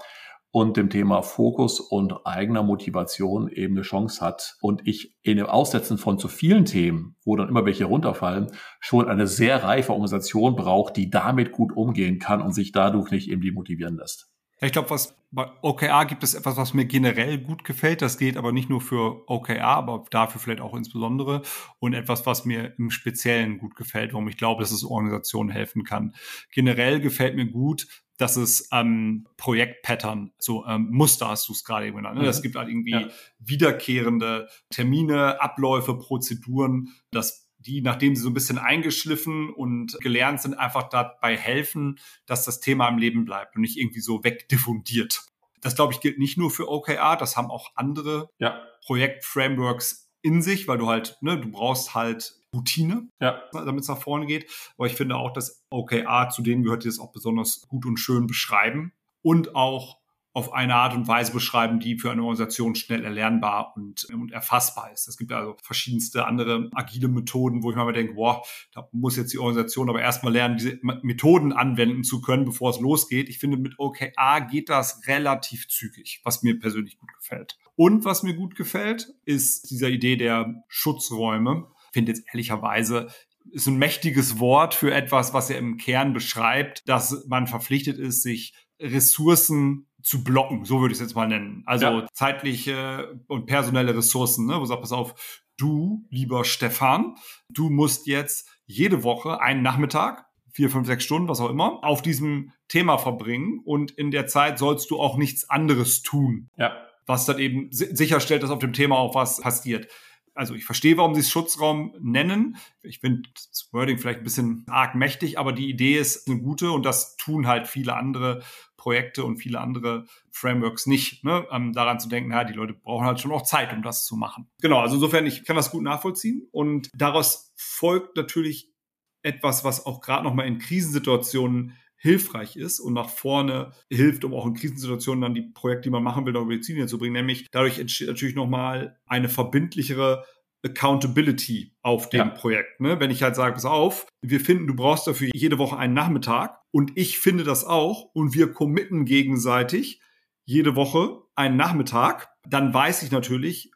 und 0.50 0.78
dem 0.78 0.90
Thema 0.90 1.24
Fokus 1.24 1.82
und 1.82 2.26
eigener 2.26 2.64
Motivation 2.64 3.50
eben 3.50 3.74
eine 3.74 3.82
Chance 3.82 4.26
hat 4.26 4.56
und 4.62 4.88
ich 4.88 5.18
in 5.24 5.36
dem 5.36 5.48
Aussetzen 5.48 5.98
von 5.98 6.18
zu 6.18 6.30
vielen 6.30 6.64
Themen, 6.64 7.18
wo 7.26 7.36
dann 7.36 7.50
immer 7.50 7.66
welche 7.66 7.84
runterfallen, 7.84 8.52
schon 8.80 9.10
eine 9.10 9.28
sehr 9.28 9.62
reife 9.66 9.92
Organisation 9.92 10.56
braucht, 10.56 10.96
die 10.96 11.10
damit 11.10 11.52
gut 11.52 11.76
umgehen 11.76 12.18
kann 12.18 12.42
und 12.42 12.54
sich 12.54 12.72
dadurch 12.72 13.12
nicht 13.12 13.30
eben 13.30 13.42
demotivieren 13.42 13.98
lässt. 13.98 14.33
Ich 14.64 14.72
glaube, 14.72 14.90
was 14.90 15.16
bei 15.32 15.50
OKR 15.62 16.06
gibt 16.06 16.24
es 16.24 16.36
etwas, 16.36 16.58
was 16.58 16.74
mir 16.74 16.86
generell 16.86 17.40
gut 17.40 17.64
gefällt. 17.64 18.02
Das 18.02 18.18
geht 18.18 18.38
aber 18.38 18.52
nicht 18.52 18.70
nur 18.70 18.82
für 18.82 19.28
OKR, 19.28 19.64
aber 19.64 20.06
dafür 20.12 20.40
vielleicht 20.40 20.62
auch 20.62 20.76
insbesondere. 20.76 21.42
Und 21.80 21.94
etwas, 21.94 22.26
was 22.26 22.46
mir 22.46 22.74
im 22.78 22.92
Speziellen 22.92 23.58
gut 23.58 23.76
gefällt, 23.76 24.14
warum 24.14 24.28
ich 24.28 24.38
glaube, 24.38 24.62
dass 24.62 24.72
es 24.72 24.84
Organisationen 24.84 25.50
helfen 25.50 25.84
kann. 25.84 26.14
Generell 26.52 27.00
gefällt 27.00 27.36
mir 27.36 27.48
gut, 27.48 27.88
dass 28.18 28.38
es 28.38 28.70
ähm, 28.72 29.28
Projektpattern, 29.38 30.34
so 30.38 30.66
ähm, 30.68 30.90
Muster 30.92 31.30
hast 31.30 31.50
du 31.50 31.54
es 31.54 31.64
gerade 31.64 31.88
eben 31.88 31.98
genannt. 31.98 32.20
Ne? 32.20 32.28
Es 32.28 32.40
mhm. 32.40 32.44
gibt 32.44 32.56
halt 32.56 32.70
irgendwie 32.70 32.92
ja. 32.92 33.08
wiederkehrende 33.40 34.48
Termine, 34.70 35.42
Abläufe, 35.42 35.98
Prozeduren, 35.98 36.90
das 37.12 37.43
die, 37.66 37.82
nachdem 37.82 38.16
sie 38.16 38.22
so 38.22 38.30
ein 38.30 38.34
bisschen 38.34 38.58
eingeschliffen 38.58 39.50
und 39.50 39.98
gelernt 40.00 40.42
sind, 40.42 40.54
einfach 40.54 40.90
dabei 40.90 41.38
helfen, 41.38 42.00
dass 42.26 42.46
das 42.46 42.60
Thema 42.60 42.88
im 42.90 42.98
Leben 42.98 43.26
bleibt 43.26 43.56
und 43.56 43.62
nicht 43.62 43.78
irgendwie 43.78 44.02
so 44.02 44.24
wegdiffundiert. 44.24 45.22
Das, 45.62 45.76
glaube 45.76 45.94
ich, 45.94 46.02
gilt 46.02 46.20
nicht 46.20 46.38
nur 46.38 46.52
für 46.52 46.70
OKR, 46.70 47.16
das 47.16 47.38
haben 47.38 47.50
auch 47.50 47.72
andere 47.76 48.30
ja. 48.38 48.62
Projektframeworks 48.86 50.12
in 50.22 50.42
sich, 50.42 50.68
weil 50.68 50.78
du 50.78 50.88
halt, 50.88 51.18
ne, 51.22 51.40
du 51.40 51.50
brauchst 51.50 51.96
halt 51.96 52.36
Routine, 52.54 53.10
ja. 53.20 53.42
damit 53.52 53.82
es 53.82 53.88
nach 53.88 54.02
vorne 54.02 54.26
geht. 54.26 54.50
Aber 54.78 54.88
ich 54.88 54.96
finde 54.96 55.16
auch, 55.16 55.34
dass 55.34 55.66
OKR, 55.70 56.30
zu 56.30 56.42
denen 56.42 56.64
gehört, 56.64 56.84
die 56.84 56.88
das 56.88 57.00
auch 57.00 57.12
besonders 57.12 57.62
gut 57.68 57.86
und 57.86 57.98
schön 57.98 58.28
beschreiben 58.28 58.94
und 59.22 59.56
auch 59.56 60.03
auf 60.34 60.52
eine 60.52 60.76
Art 60.76 60.96
und 60.96 61.08
Weise 61.08 61.32
beschreiben, 61.32 61.80
die 61.80 61.98
für 61.98 62.12
eine 62.12 62.24
Organisation 62.24 62.74
schnell 62.74 63.04
erlernbar 63.04 63.74
und, 63.76 64.06
und 64.06 64.32
erfassbar 64.32 64.92
ist. 64.92 65.08
Es 65.08 65.18
gibt 65.18 65.32
also 65.32 65.56
verschiedenste 65.62 66.26
andere 66.26 66.70
agile 66.74 67.08
Methoden, 67.08 67.62
wo 67.62 67.70
ich 67.70 67.76
mal 67.76 67.94
denke, 67.94 68.14
boah, 68.14 68.44
da 68.74 68.90
muss 68.92 69.16
jetzt 69.16 69.32
die 69.32 69.38
Organisation 69.38 69.90
aber 69.90 70.02
erstmal 70.02 70.34
lernen, 70.34 70.58
diese 70.58 70.80
Methoden 70.82 71.54
anwenden 71.54 72.04
zu 72.04 72.20
können, 72.20 72.46
bevor 72.46 72.72
es 72.72 72.80
losgeht. 72.80 73.30
Ich 73.30 73.38
finde, 73.38 73.58
mit 73.58 73.78
OKA 73.78 74.40
geht 74.40 74.70
das 74.70 75.08
relativ 75.08 75.68
zügig, 75.68 76.22
was 76.24 76.42
mir 76.42 76.60
persönlich 76.60 76.98
gut 76.98 77.14
gefällt. 77.14 77.60
Und 77.76 78.04
was 78.04 78.24
mir 78.24 78.34
gut 78.34 78.56
gefällt, 78.56 79.14
ist 79.26 79.70
dieser 79.70 79.90
Idee 79.90 80.16
der 80.16 80.64
Schutzräume. 80.68 81.68
Ich 81.88 81.94
finde 81.94 82.12
jetzt 82.12 82.26
ehrlicherweise, 82.28 83.08
ist 83.52 83.68
ein 83.68 83.78
mächtiges 83.78 84.40
Wort 84.40 84.74
für 84.74 84.94
etwas, 84.94 85.34
was 85.34 85.50
er 85.50 85.60
im 85.60 85.78
Kern 85.78 86.14
beschreibt, 86.14 86.88
dass 86.88 87.26
man 87.28 87.46
verpflichtet 87.46 88.00
ist, 88.00 88.24
sich 88.24 88.54
Ressourcen 88.80 89.88
zu 90.04 90.24
blocken, 90.24 90.66
so 90.66 90.82
würde 90.82 90.92
ich 90.92 91.00
es 91.00 91.08
jetzt 91.08 91.16
mal 91.16 91.28
nennen. 91.28 91.64
Also 91.66 91.86
ja. 91.86 92.08
zeitliche 92.14 93.20
und 93.28 93.46
personelle 93.46 93.96
Ressourcen, 93.96 94.46
ne? 94.46 94.60
wo 94.60 94.66
sagt, 94.66 94.82
pass 94.82 94.92
auf, 94.92 95.42
du, 95.58 96.06
lieber 96.10 96.44
Stefan, 96.46 97.16
du 97.50 97.70
musst 97.70 98.06
jetzt 98.08 98.50
jede 98.66 99.04
Woche 99.04 99.42
einen 99.42 99.64
Nachmittag, 99.64 100.26
vier, 100.52 100.70
fünf, 100.70 100.88
sechs 100.88 101.04
Stunden, 101.04 101.30
was 101.30 101.40
auch 101.40 101.50
immer, 101.50 101.84
auf 101.84 102.02
diesem 102.02 102.52
Thema 102.68 102.98
verbringen 102.98 103.62
und 103.64 103.92
in 103.92 104.12
der 104.12 104.28
Zeit 104.28 104.60
sollst 104.60 104.92
du 104.92 105.00
auch 105.00 105.18
nichts 105.18 105.50
anderes 105.50 106.02
tun. 106.02 106.50
Ja. 106.58 106.76
Was 107.06 107.26
dann 107.26 107.40
eben 107.40 107.70
sicherstellt, 107.72 108.44
dass 108.44 108.50
auf 108.50 108.60
dem 108.60 108.74
Thema 108.74 108.98
auch 108.98 109.16
was 109.16 109.42
passiert 109.42 109.88
also 110.36 110.56
ich 110.56 110.66
verstehe, 110.66 110.98
warum 110.98 111.14
sie 111.14 111.22
es 111.22 111.30
Schutzraum 111.30 111.94
nennen. 112.00 112.58
Ich 112.82 113.00
finde 113.00 113.30
das 113.34 113.70
Wording 113.72 113.98
vielleicht 113.98 114.20
ein 114.20 114.24
bisschen 114.24 114.66
arg 114.68 114.96
mächtig, 114.96 115.38
aber 115.38 115.54
die 115.54 115.70
Idee 115.70 115.98
ist 115.98 116.28
eine 116.28 116.40
gute 116.40 116.72
und 116.72 116.86
das 116.86 117.18
tun 117.18 117.48
halt 117.48 117.68
viele 117.68 117.96
andere 117.96 118.44
Projekte 118.84 119.24
und 119.24 119.38
viele 119.38 119.62
andere 119.62 120.08
Frameworks 120.30 120.88
nicht, 120.88 121.24
ne? 121.24 121.48
ähm, 121.52 121.72
daran 121.72 122.02
zu 122.02 122.10
denken, 122.10 122.32
ja, 122.32 122.44
die 122.44 122.54
Leute 122.54 122.74
brauchen 122.74 123.06
halt 123.06 123.22
schon 123.22 123.32
auch 123.32 123.44
Zeit, 123.44 123.72
um 123.72 123.82
das 123.82 124.04
zu 124.04 124.18
machen. 124.18 124.50
Genau, 124.62 124.82
also 124.82 124.96
insofern, 124.96 125.26
ich 125.26 125.46
kann 125.46 125.56
das 125.56 125.72
gut 125.72 125.84
nachvollziehen 125.84 126.50
und 126.52 126.90
daraus 126.94 127.54
folgt 127.56 128.18
natürlich 128.18 128.74
etwas, 129.22 129.64
was 129.64 129.86
auch 129.86 130.02
gerade 130.02 130.26
nochmal 130.26 130.48
in 130.48 130.60
Krisensituationen 130.60 131.78
hilfreich 131.96 132.58
ist 132.58 132.82
und 132.82 132.92
nach 132.92 133.08
vorne 133.08 133.72
hilft, 133.90 134.26
um 134.26 134.34
auch 134.34 134.46
in 134.46 134.54
Krisensituationen 134.54 135.22
dann 135.22 135.34
die 135.34 135.44
Projekte, 135.54 135.84
die 135.84 135.90
man 135.90 136.04
machen 136.04 136.26
will, 136.26 136.34
noch 136.34 136.42
über 136.42 136.54
die 136.54 136.60
Ziele 136.60 136.86
zu 136.86 136.98
bringen. 136.98 137.14
Nämlich 137.14 137.48
dadurch 137.52 137.80
entsteht 137.80 138.10
natürlich 138.10 138.36
nochmal 138.36 139.00
eine 139.06 139.30
verbindlichere 139.30 140.26
Accountability 140.66 141.76
auf 141.82 142.10
dem 142.10 142.20
ja. 142.20 142.26
Projekt. 142.30 142.80
Ne? 142.80 143.00
Wenn 143.00 143.12
ich 143.12 143.22
halt 143.24 143.36
sage, 143.36 143.54
pass 143.54 143.66
auf, 143.66 144.08
wir 144.22 144.40
finden, 144.40 144.68
du 144.68 144.76
brauchst 144.76 145.08
dafür 145.08 145.30
jede 145.34 145.58
Woche 145.58 145.78
einen 145.78 145.94
Nachmittag 145.94 146.60
und 146.72 146.92
ich 146.96 147.20
finde 147.20 147.44
das 147.44 147.66
auch 147.66 148.10
und 148.14 148.34
wir 148.34 148.54
committen 148.54 149.06
gegenseitig 149.06 150.02
jede 150.46 150.76
Woche 150.76 151.22
einen 151.36 151.58
Nachmittag, 151.58 152.30
dann 152.48 152.74
weiß 152.74 153.04
ich 153.04 153.12
natürlich 153.12 153.72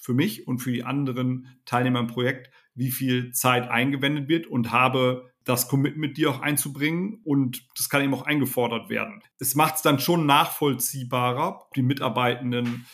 für 0.00 0.14
mich 0.14 0.46
und 0.46 0.58
für 0.58 0.72
die 0.72 0.84
anderen 0.84 1.60
Teilnehmer 1.64 2.00
im 2.00 2.06
Projekt, 2.06 2.50
wie 2.74 2.90
viel 2.90 3.32
Zeit 3.32 3.68
eingewendet 3.68 4.28
wird 4.28 4.46
und 4.46 4.72
habe 4.72 5.30
das 5.44 5.68
Commitment 5.68 6.16
dir 6.16 6.30
auch 6.30 6.40
einzubringen 6.40 7.20
und 7.24 7.66
das 7.76 7.88
kann 7.88 8.02
eben 8.02 8.14
auch 8.14 8.26
eingefordert 8.26 8.88
werden. 8.88 9.22
Es 9.38 9.54
macht 9.54 9.76
es 9.76 9.82
dann 9.82 9.98
schon 9.98 10.26
nachvollziehbarer, 10.26 11.68
die 11.74 11.82
Mitarbeitenden 11.82 12.86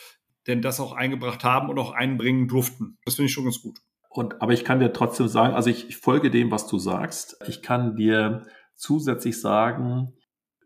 denn 0.49 0.63
das 0.63 0.81
auch 0.81 0.93
eingebracht 0.93 1.45
haben 1.45 1.69
und 1.69 1.79
auch 1.79 1.93
einbringen 1.93 2.49
durften. 2.49 2.99
Das 3.05 3.15
finde 3.17 3.27
ich 3.27 3.33
schon 3.33 3.45
ganz 3.45 3.61
gut. 3.61 3.79
Und, 4.09 4.41
aber 4.41 4.53
ich 4.53 4.65
kann 4.65 4.81
dir 4.81 4.93
trotzdem 4.93 5.29
sagen, 5.29 5.55
also 5.55 5.71
ich, 5.71 5.89
ich 5.89 5.99
folge 5.99 6.31
dem, 6.31 6.51
was 6.51 6.67
du 6.67 6.79
sagst. 6.79 7.37
Ich 7.47 7.63
kann 7.63 7.95
dir 7.95 8.47
zusätzlich 8.75 9.41
sagen, 9.41 10.15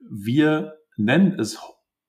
wir 0.09 0.75
nennen 0.97 1.39
es 1.39 1.59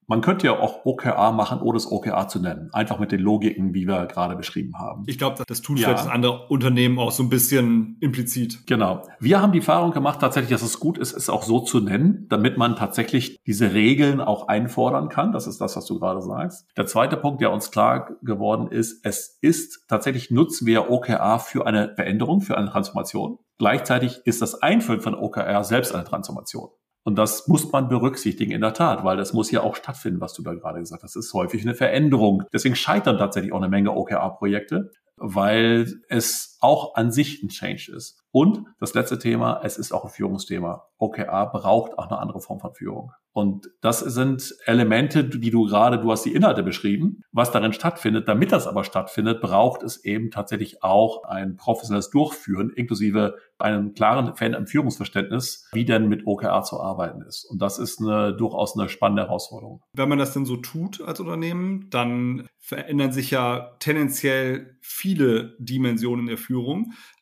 man 0.08 0.22
könnte 0.22 0.48
ja 0.48 0.60
auch 0.60 0.86
OKR 0.86 1.32
machen, 1.32 1.62
ohne 1.62 1.78
es 1.78 1.92
OKR 1.92 2.28
zu 2.28 2.40
nennen. 2.40 2.70
Einfach 2.74 3.00
mit 3.00 3.12
den 3.12 3.20
Logiken, 3.20 3.74
wie 3.74 3.88
wir 3.88 4.06
gerade 4.06 4.36
beschrieben 4.36 4.80
haben. 4.80 5.04
Ich 5.08 5.18
glaube, 5.18 5.44
das 5.46 5.62
tun 5.62 5.78
ja. 5.78 5.90
vielleicht 5.90 6.10
andere 6.10 6.48
Unternehmen 6.48 7.00
auch 7.00 7.12
so 7.12 7.24
ein 7.24 7.30
bisschen 7.30 7.98
implizit. 8.00 8.66
Genau. 8.68 9.04
Wir 9.20 9.42
haben 9.42 9.52
die 9.52 9.60
Erfahrung 9.60 9.92
gemacht, 9.92 10.20
tatsächlich, 10.20 10.52
dass 10.52 10.62
es 10.62 10.80
gut 10.80 10.98
ist, 10.98 11.14
es 11.14 11.30
auch 11.30 11.44
so 11.44 11.60
zu 11.60 11.80
nennen, 11.80 12.28
damit 12.30 12.58
man 12.58 12.76
tatsächlich 12.76 13.40
diese 13.46 13.74
Regeln 13.74 14.22
auch 14.22 14.48
einfordern 14.48 15.10
kann. 15.10 15.32
Das 15.32 15.48
ist 15.48 15.60
das, 15.62 15.76
was 15.76 15.86
du 15.86 16.00
gerade 16.00 16.22
sagst. 16.22 16.68
Der 16.78 16.86
zweite 16.86 17.18
Punkt, 17.18 17.42
der 17.42 17.52
uns 17.52 17.72
klar 17.72 18.18
geworden 18.22 18.68
ist, 18.68 19.06
es 19.06 19.38
ist 19.42 19.86
tatsächlich 19.88 20.32
nutzen 20.32 20.68
wir 20.68 20.90
OKR 20.90 21.40
für 21.40 21.66
eine 21.66 21.94
Veränderung, 21.96 22.42
für 22.42 22.58
eine 22.58 22.70
Transformation. 22.70 23.40
Gleichzeitig 23.58 24.22
ist 24.26 24.42
das 24.42 24.62
Einführen 24.62 25.02
von 25.02 25.16
OKR 25.16 25.64
selbst 25.64 25.94
eine 25.94 26.04
Transformation. 26.04 26.70
Und 27.04 27.18
das 27.18 27.48
muss 27.48 27.70
man 27.72 27.90
berücksichtigen 27.90 28.52
in 28.52 28.62
der 28.62 28.74
Tat, 28.74 29.04
weil 29.04 29.18
das 29.18 29.34
muss 29.34 29.52
ja 29.52 29.62
auch 29.62 29.76
stattfinden, 29.76 30.22
was 30.22 30.34
du 30.34 30.42
da 30.42 30.54
gerade 30.54 30.80
gesagt 30.80 31.04
hast. 31.04 31.16
Das 31.16 31.26
ist 31.26 31.34
häufig 31.34 31.62
eine 31.64 31.76
Veränderung. 31.76 32.44
Deswegen 32.54 32.76
scheitern 32.76 33.18
tatsächlich 33.18 33.52
auch 33.52 33.58
eine 33.58 33.70
Menge 33.70 33.92
OKR-Projekte, 33.92 34.92
weil 35.18 36.02
es 36.08 36.53
auch 36.64 36.96
an 36.96 37.12
sich 37.12 37.44
ein 37.44 37.50
Change 37.50 37.92
ist. 37.96 38.24
Und 38.32 38.66
das 38.80 38.94
letzte 38.94 39.20
Thema, 39.20 39.62
es 39.64 39.78
ist 39.78 39.92
auch 39.92 40.06
ein 40.06 40.10
Führungsthema. 40.10 40.88
OKR 40.98 41.52
braucht 41.52 41.98
auch 42.00 42.10
eine 42.10 42.20
andere 42.20 42.40
Form 42.40 42.60
von 42.60 42.74
Führung. 42.74 43.12
Und 43.34 43.70
das 43.82 44.00
sind 44.00 44.56
Elemente, 44.66 45.26
die 45.26 45.50
du 45.50 45.66
gerade, 45.66 46.00
du 46.00 46.12
hast 46.12 46.24
die 46.24 46.34
Inhalte 46.34 46.62
beschrieben, 46.62 47.24
was 47.32 47.52
darin 47.52 47.74
stattfindet. 47.74 48.28
Damit 48.28 48.52
das 48.52 48.68
aber 48.68 48.84
stattfindet, 48.84 49.42
braucht 49.42 49.82
es 49.82 50.06
eben 50.06 50.30
tatsächlich 50.30 50.84
auch 50.84 51.24
ein 51.24 51.56
professionelles 51.58 52.12
Durchführen, 52.12 52.70
inklusive 52.70 53.36
einem 53.58 53.94
klaren 53.94 54.36
Fan 54.36 54.54
im 54.54 54.68
Führungsverständnis, 54.68 55.68
wie 55.74 55.86
denn 55.86 56.10
mit 56.10 56.28
OKR 56.28 56.64
zu 56.64 56.80
arbeiten 56.80 57.22
ist. 57.22 57.46
Und 57.46 57.62
das 57.62 57.80
ist 57.80 58.00
eine, 58.02 58.36
durchaus 58.36 58.78
eine 58.78 58.88
spannende 58.88 59.24
Herausforderung. 59.24 59.82
Wenn 59.94 60.10
man 60.10 60.20
das 60.20 60.34
denn 60.34 60.46
so 60.46 60.58
tut 60.58 61.02
als 61.02 61.20
Unternehmen, 61.20 61.88
dann 61.90 62.48
verändern 62.60 63.12
sich 63.12 63.32
ja 63.32 63.76
tendenziell 63.80 64.78
viele 64.82 65.56
Dimensionen 65.60 66.28
der 66.28 66.38
Führung. 66.38 66.53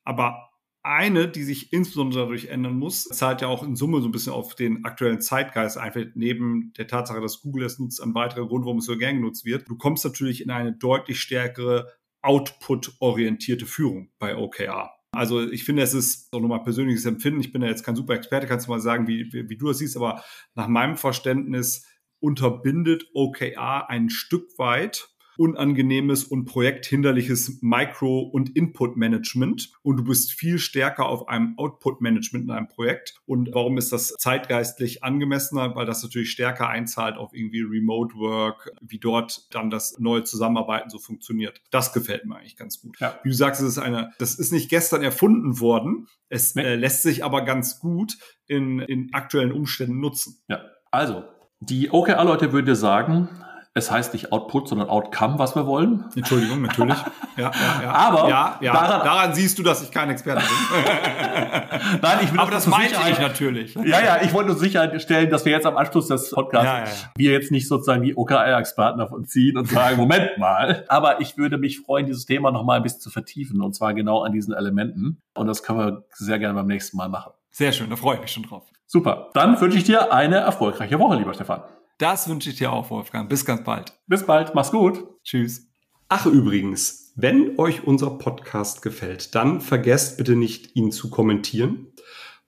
Aber 0.04 0.52
eine, 0.84 1.28
die 1.28 1.44
sich 1.44 1.72
insbesondere 1.74 2.24
dadurch 2.24 2.46
ändern 2.46 2.78
muss, 2.78 3.04
zahlt 3.04 3.42
ja 3.42 3.48
auch 3.48 3.64
in 3.64 3.76
Summe 3.76 4.02
so 4.02 4.08
ein 4.08 4.12
bisschen 4.12 4.34
auf 4.34 4.56
den 4.56 4.84
aktuellen 4.84 5.22
Zeitgeist 5.22 5.78
einfach 5.78 6.02
neben 6.16 6.74
der 6.78 6.88
Tatsache, 6.88 7.22
dass 7.22 7.42
Google 7.42 7.66
es 7.66 7.78
nutzt, 7.78 8.02
ein 8.02 8.16
weiterer 8.16 8.48
Grund, 8.48 8.66
warum 8.66 8.80
es 8.80 8.86
so 8.86 8.98
gern 8.98 9.18
genutzt 9.18 9.46
wird. 9.46 9.70
Du 9.70 9.78
kommst 9.78 10.04
natürlich 10.04 10.42
in 10.42 10.50
eine 10.50 10.74
deutlich 10.74 11.20
stärkere 11.20 11.92
Output-orientierte 12.24 13.66
Führung 13.66 14.12
bei 14.20 14.36
OKR. 14.36 14.92
Also 15.14 15.42
ich 15.42 15.66
finde, 15.66 15.84
es 15.84 15.94
ist 15.94 16.34
auch 16.34 16.40
nochmal 16.40 16.64
persönliches 16.64 17.06
Empfinden. 17.06 17.42
Ich 17.42 17.52
bin 17.52 17.62
ja 17.62 17.68
jetzt 17.68 17.84
kein 17.84 17.96
super 17.96 18.14
Experte, 18.14 18.48
kannst 18.48 18.68
du 18.68 18.72
mal 18.72 18.80
sagen, 18.80 19.08
wie, 19.08 19.32
wie, 19.34 19.50
wie 19.50 19.58
du 19.58 19.68
das 19.68 19.80
siehst, 19.80 19.98
aber 19.98 20.24
nach 20.56 20.68
meinem 20.68 20.98
Verständnis 20.98 21.86
unterbindet 22.20 23.08
OKR 23.14 23.90
ein 23.90 24.10
Stück 24.10 24.58
weit 24.58 25.10
unangenehmes 25.38 26.24
und 26.24 26.46
projekthinderliches 26.46 27.60
Micro- 27.62 28.22
und 28.22 28.56
Input-Management 28.56 29.72
und 29.82 29.98
du 29.98 30.04
bist 30.04 30.32
viel 30.32 30.60
stärker 30.60 31.08
auf 31.08 31.28
einem 31.28 31.58
Output-Management 31.58 32.46
in 32.46 32.52
einem 32.52 32.68
Projekt. 32.68 33.16
Und 33.26 33.50
warum 33.54 33.78
ist 33.78 33.92
das 33.92 34.16
zeitgeistlich 34.18 35.04
angemessener? 35.04 35.76
Weil 35.76 35.86
das 35.86 36.04
natürlich 36.04 36.32
stärker 36.32 36.70
einzahlt 36.70 37.18
auf 37.18 37.34
irgendwie 37.34 37.62
Remote 37.62 38.16
Work, 38.16 38.72
wie 38.82 39.00
dort 39.00 39.54
dann 39.54 39.70
das 39.70 40.00
neue 40.00 40.24
Zusammenarbeiten 40.24 40.90
so 40.90 41.00
funktioniert. 41.00 41.62
Das 41.72 41.94
gefällt 41.94 42.26
mir 42.26 42.38
eigentlich 42.38 42.58
ganz 42.58 42.82
gut. 42.82 43.00
Ja. 43.00 43.20
Wie 43.24 43.30
du 43.30 43.36
sagst, 43.36 43.62
es 43.62 43.68
ist 43.68 43.78
eine, 43.78 44.12
das 44.20 44.36
ist 44.36 44.52
nicht 44.52 44.70
gestern 44.70 45.04
erfunden 45.04 45.60
worden. 45.60 46.08
Es 46.30 46.56
äh, 46.56 46.76
lässt 46.76 47.04
sich 47.04 47.24
aber 47.24 47.44
ganz 47.44 47.80
gut 47.80 48.18
in, 48.48 48.80
in 48.80 49.14
aktuellen 49.14 49.52
Umständen 49.52 50.00
nutzen. 50.00 50.42
Ja, 50.48 50.62
also 50.92 51.24
die 51.60 51.92
OKR-Leute 51.92 52.54
würden 52.54 52.66
dir 52.66 52.76
sagen, 52.76 53.30
es 53.74 53.90
heißt 53.90 54.12
nicht 54.14 54.34
Output, 54.34 54.68
sondern 54.68 54.90
Outcome, 54.90 55.40
was 55.40 55.56
wir 55.56 55.66
wollen. 55.66 56.06
Entschuldigung, 56.16 56.62
natürlich. 56.62 56.98
Ja, 57.38 57.50
ja, 57.54 57.84
ja. 57.84 57.92
Aber 57.92 58.30
ja, 58.30 58.58
ja. 58.60 58.74
Daran, 58.74 59.06
daran, 59.06 59.34
siehst 59.34 59.58
du, 59.58 59.64
dass 59.64 59.82
ich 59.82 59.90
kein 59.90 60.10
Experte 60.10 60.42
bin. 60.42 62.00
Nein, 62.02 62.18
ich 62.24 62.34
will 62.34 62.40
Aber 62.42 62.52
das 62.52 62.68
meinte 62.68 62.98
ich 63.10 63.20
natürlich. 63.20 63.74
Ja, 63.76 64.04
ja, 64.04 64.22
ich 64.22 64.34
wollte 64.34 64.50
nur 64.50 64.60
sicherstellen, 64.60 65.30
dass 65.30 65.46
wir 65.46 65.54
jetzt 65.54 65.66
am 65.66 65.78
Anschluss 65.78 66.08
des 66.08 66.30
Podcasts 66.30 67.08
wir 67.16 67.32
jetzt 67.32 67.50
nicht 67.50 67.70
sozusagen 67.70 68.04
die 68.04 68.18
OKR-Experten 68.18 69.00
davon 69.00 69.26
ziehen 69.26 69.58
und 69.58 69.70
sagen, 69.70 69.96
Moment 69.96 70.38
mal. 70.38 70.84
Aber 70.90 71.22
ich 71.22 71.38
würde 71.38 71.58
mich 71.58 71.80
freuen, 71.80 72.06
dieses 72.06 72.26
Thema 72.26 72.52
nochmal 72.52 72.78
ein 72.78 72.84
bisschen 72.84 73.00
zu 73.00 73.10
vertiefen 73.10 73.62
und 73.62 73.74
zwar 73.74 73.94
genau 73.94 74.24
an 74.24 74.34
diesen 74.34 74.54
Elementen. 74.54 75.22
Und 75.34 75.48
das 75.48 75.64
können 75.64 75.80
wir 75.80 76.04
sehr 76.12 76.38
gerne 76.38 76.54
beim 76.54 76.68
nächsten 76.68 76.98
Mal 76.98 77.08
machen. 77.08 77.32
Sehr 77.50 77.72
schön, 77.72 77.90
da 77.90 77.96
freue 77.96 78.16
ich 78.16 78.22
mich 78.22 78.32
schon 78.32 78.44
drauf. 78.44 78.64
Super. 78.88 79.30
Dann 79.34 79.60
wünsche 79.62 79.78
ich 79.78 79.86
dir 79.86 80.12
eine 80.12 80.36
erfolgreiche 80.36 81.00
Woche, 81.00 81.16
lieber 81.16 81.34
Stefan. 81.34 81.64
Das 82.02 82.28
wünsche 82.28 82.50
ich 82.50 82.56
dir 82.56 82.74
auch, 82.74 82.90
Wolfgang. 82.90 83.30
Bis 83.30 83.46
ganz 83.46 83.64
bald. 83.64 83.94
Bis 84.08 84.26
bald. 84.26 84.56
Mach's 84.56 84.72
gut. 84.72 85.04
Tschüss. 85.24 85.68
Ach 86.10 86.26
übrigens, 86.26 87.14
wenn 87.16 87.60
euch 87.60 87.84
unser 87.84 88.10
Podcast 88.18 88.82
gefällt, 88.82 89.36
dann 89.36 89.62
vergesst 89.62 90.18
bitte 90.18 90.36
nicht, 90.36 90.76
ihn 90.76 90.92
zu 90.92 91.12
kommentieren 91.12 91.94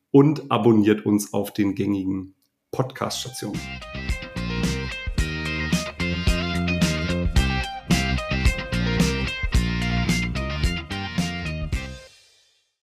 und 0.09 0.49
abonniert 0.49 1.05
uns 1.05 1.35
auf 1.35 1.53
den 1.53 1.75
gängigen 1.75 2.33
Podcast-Stationen. 2.71 3.61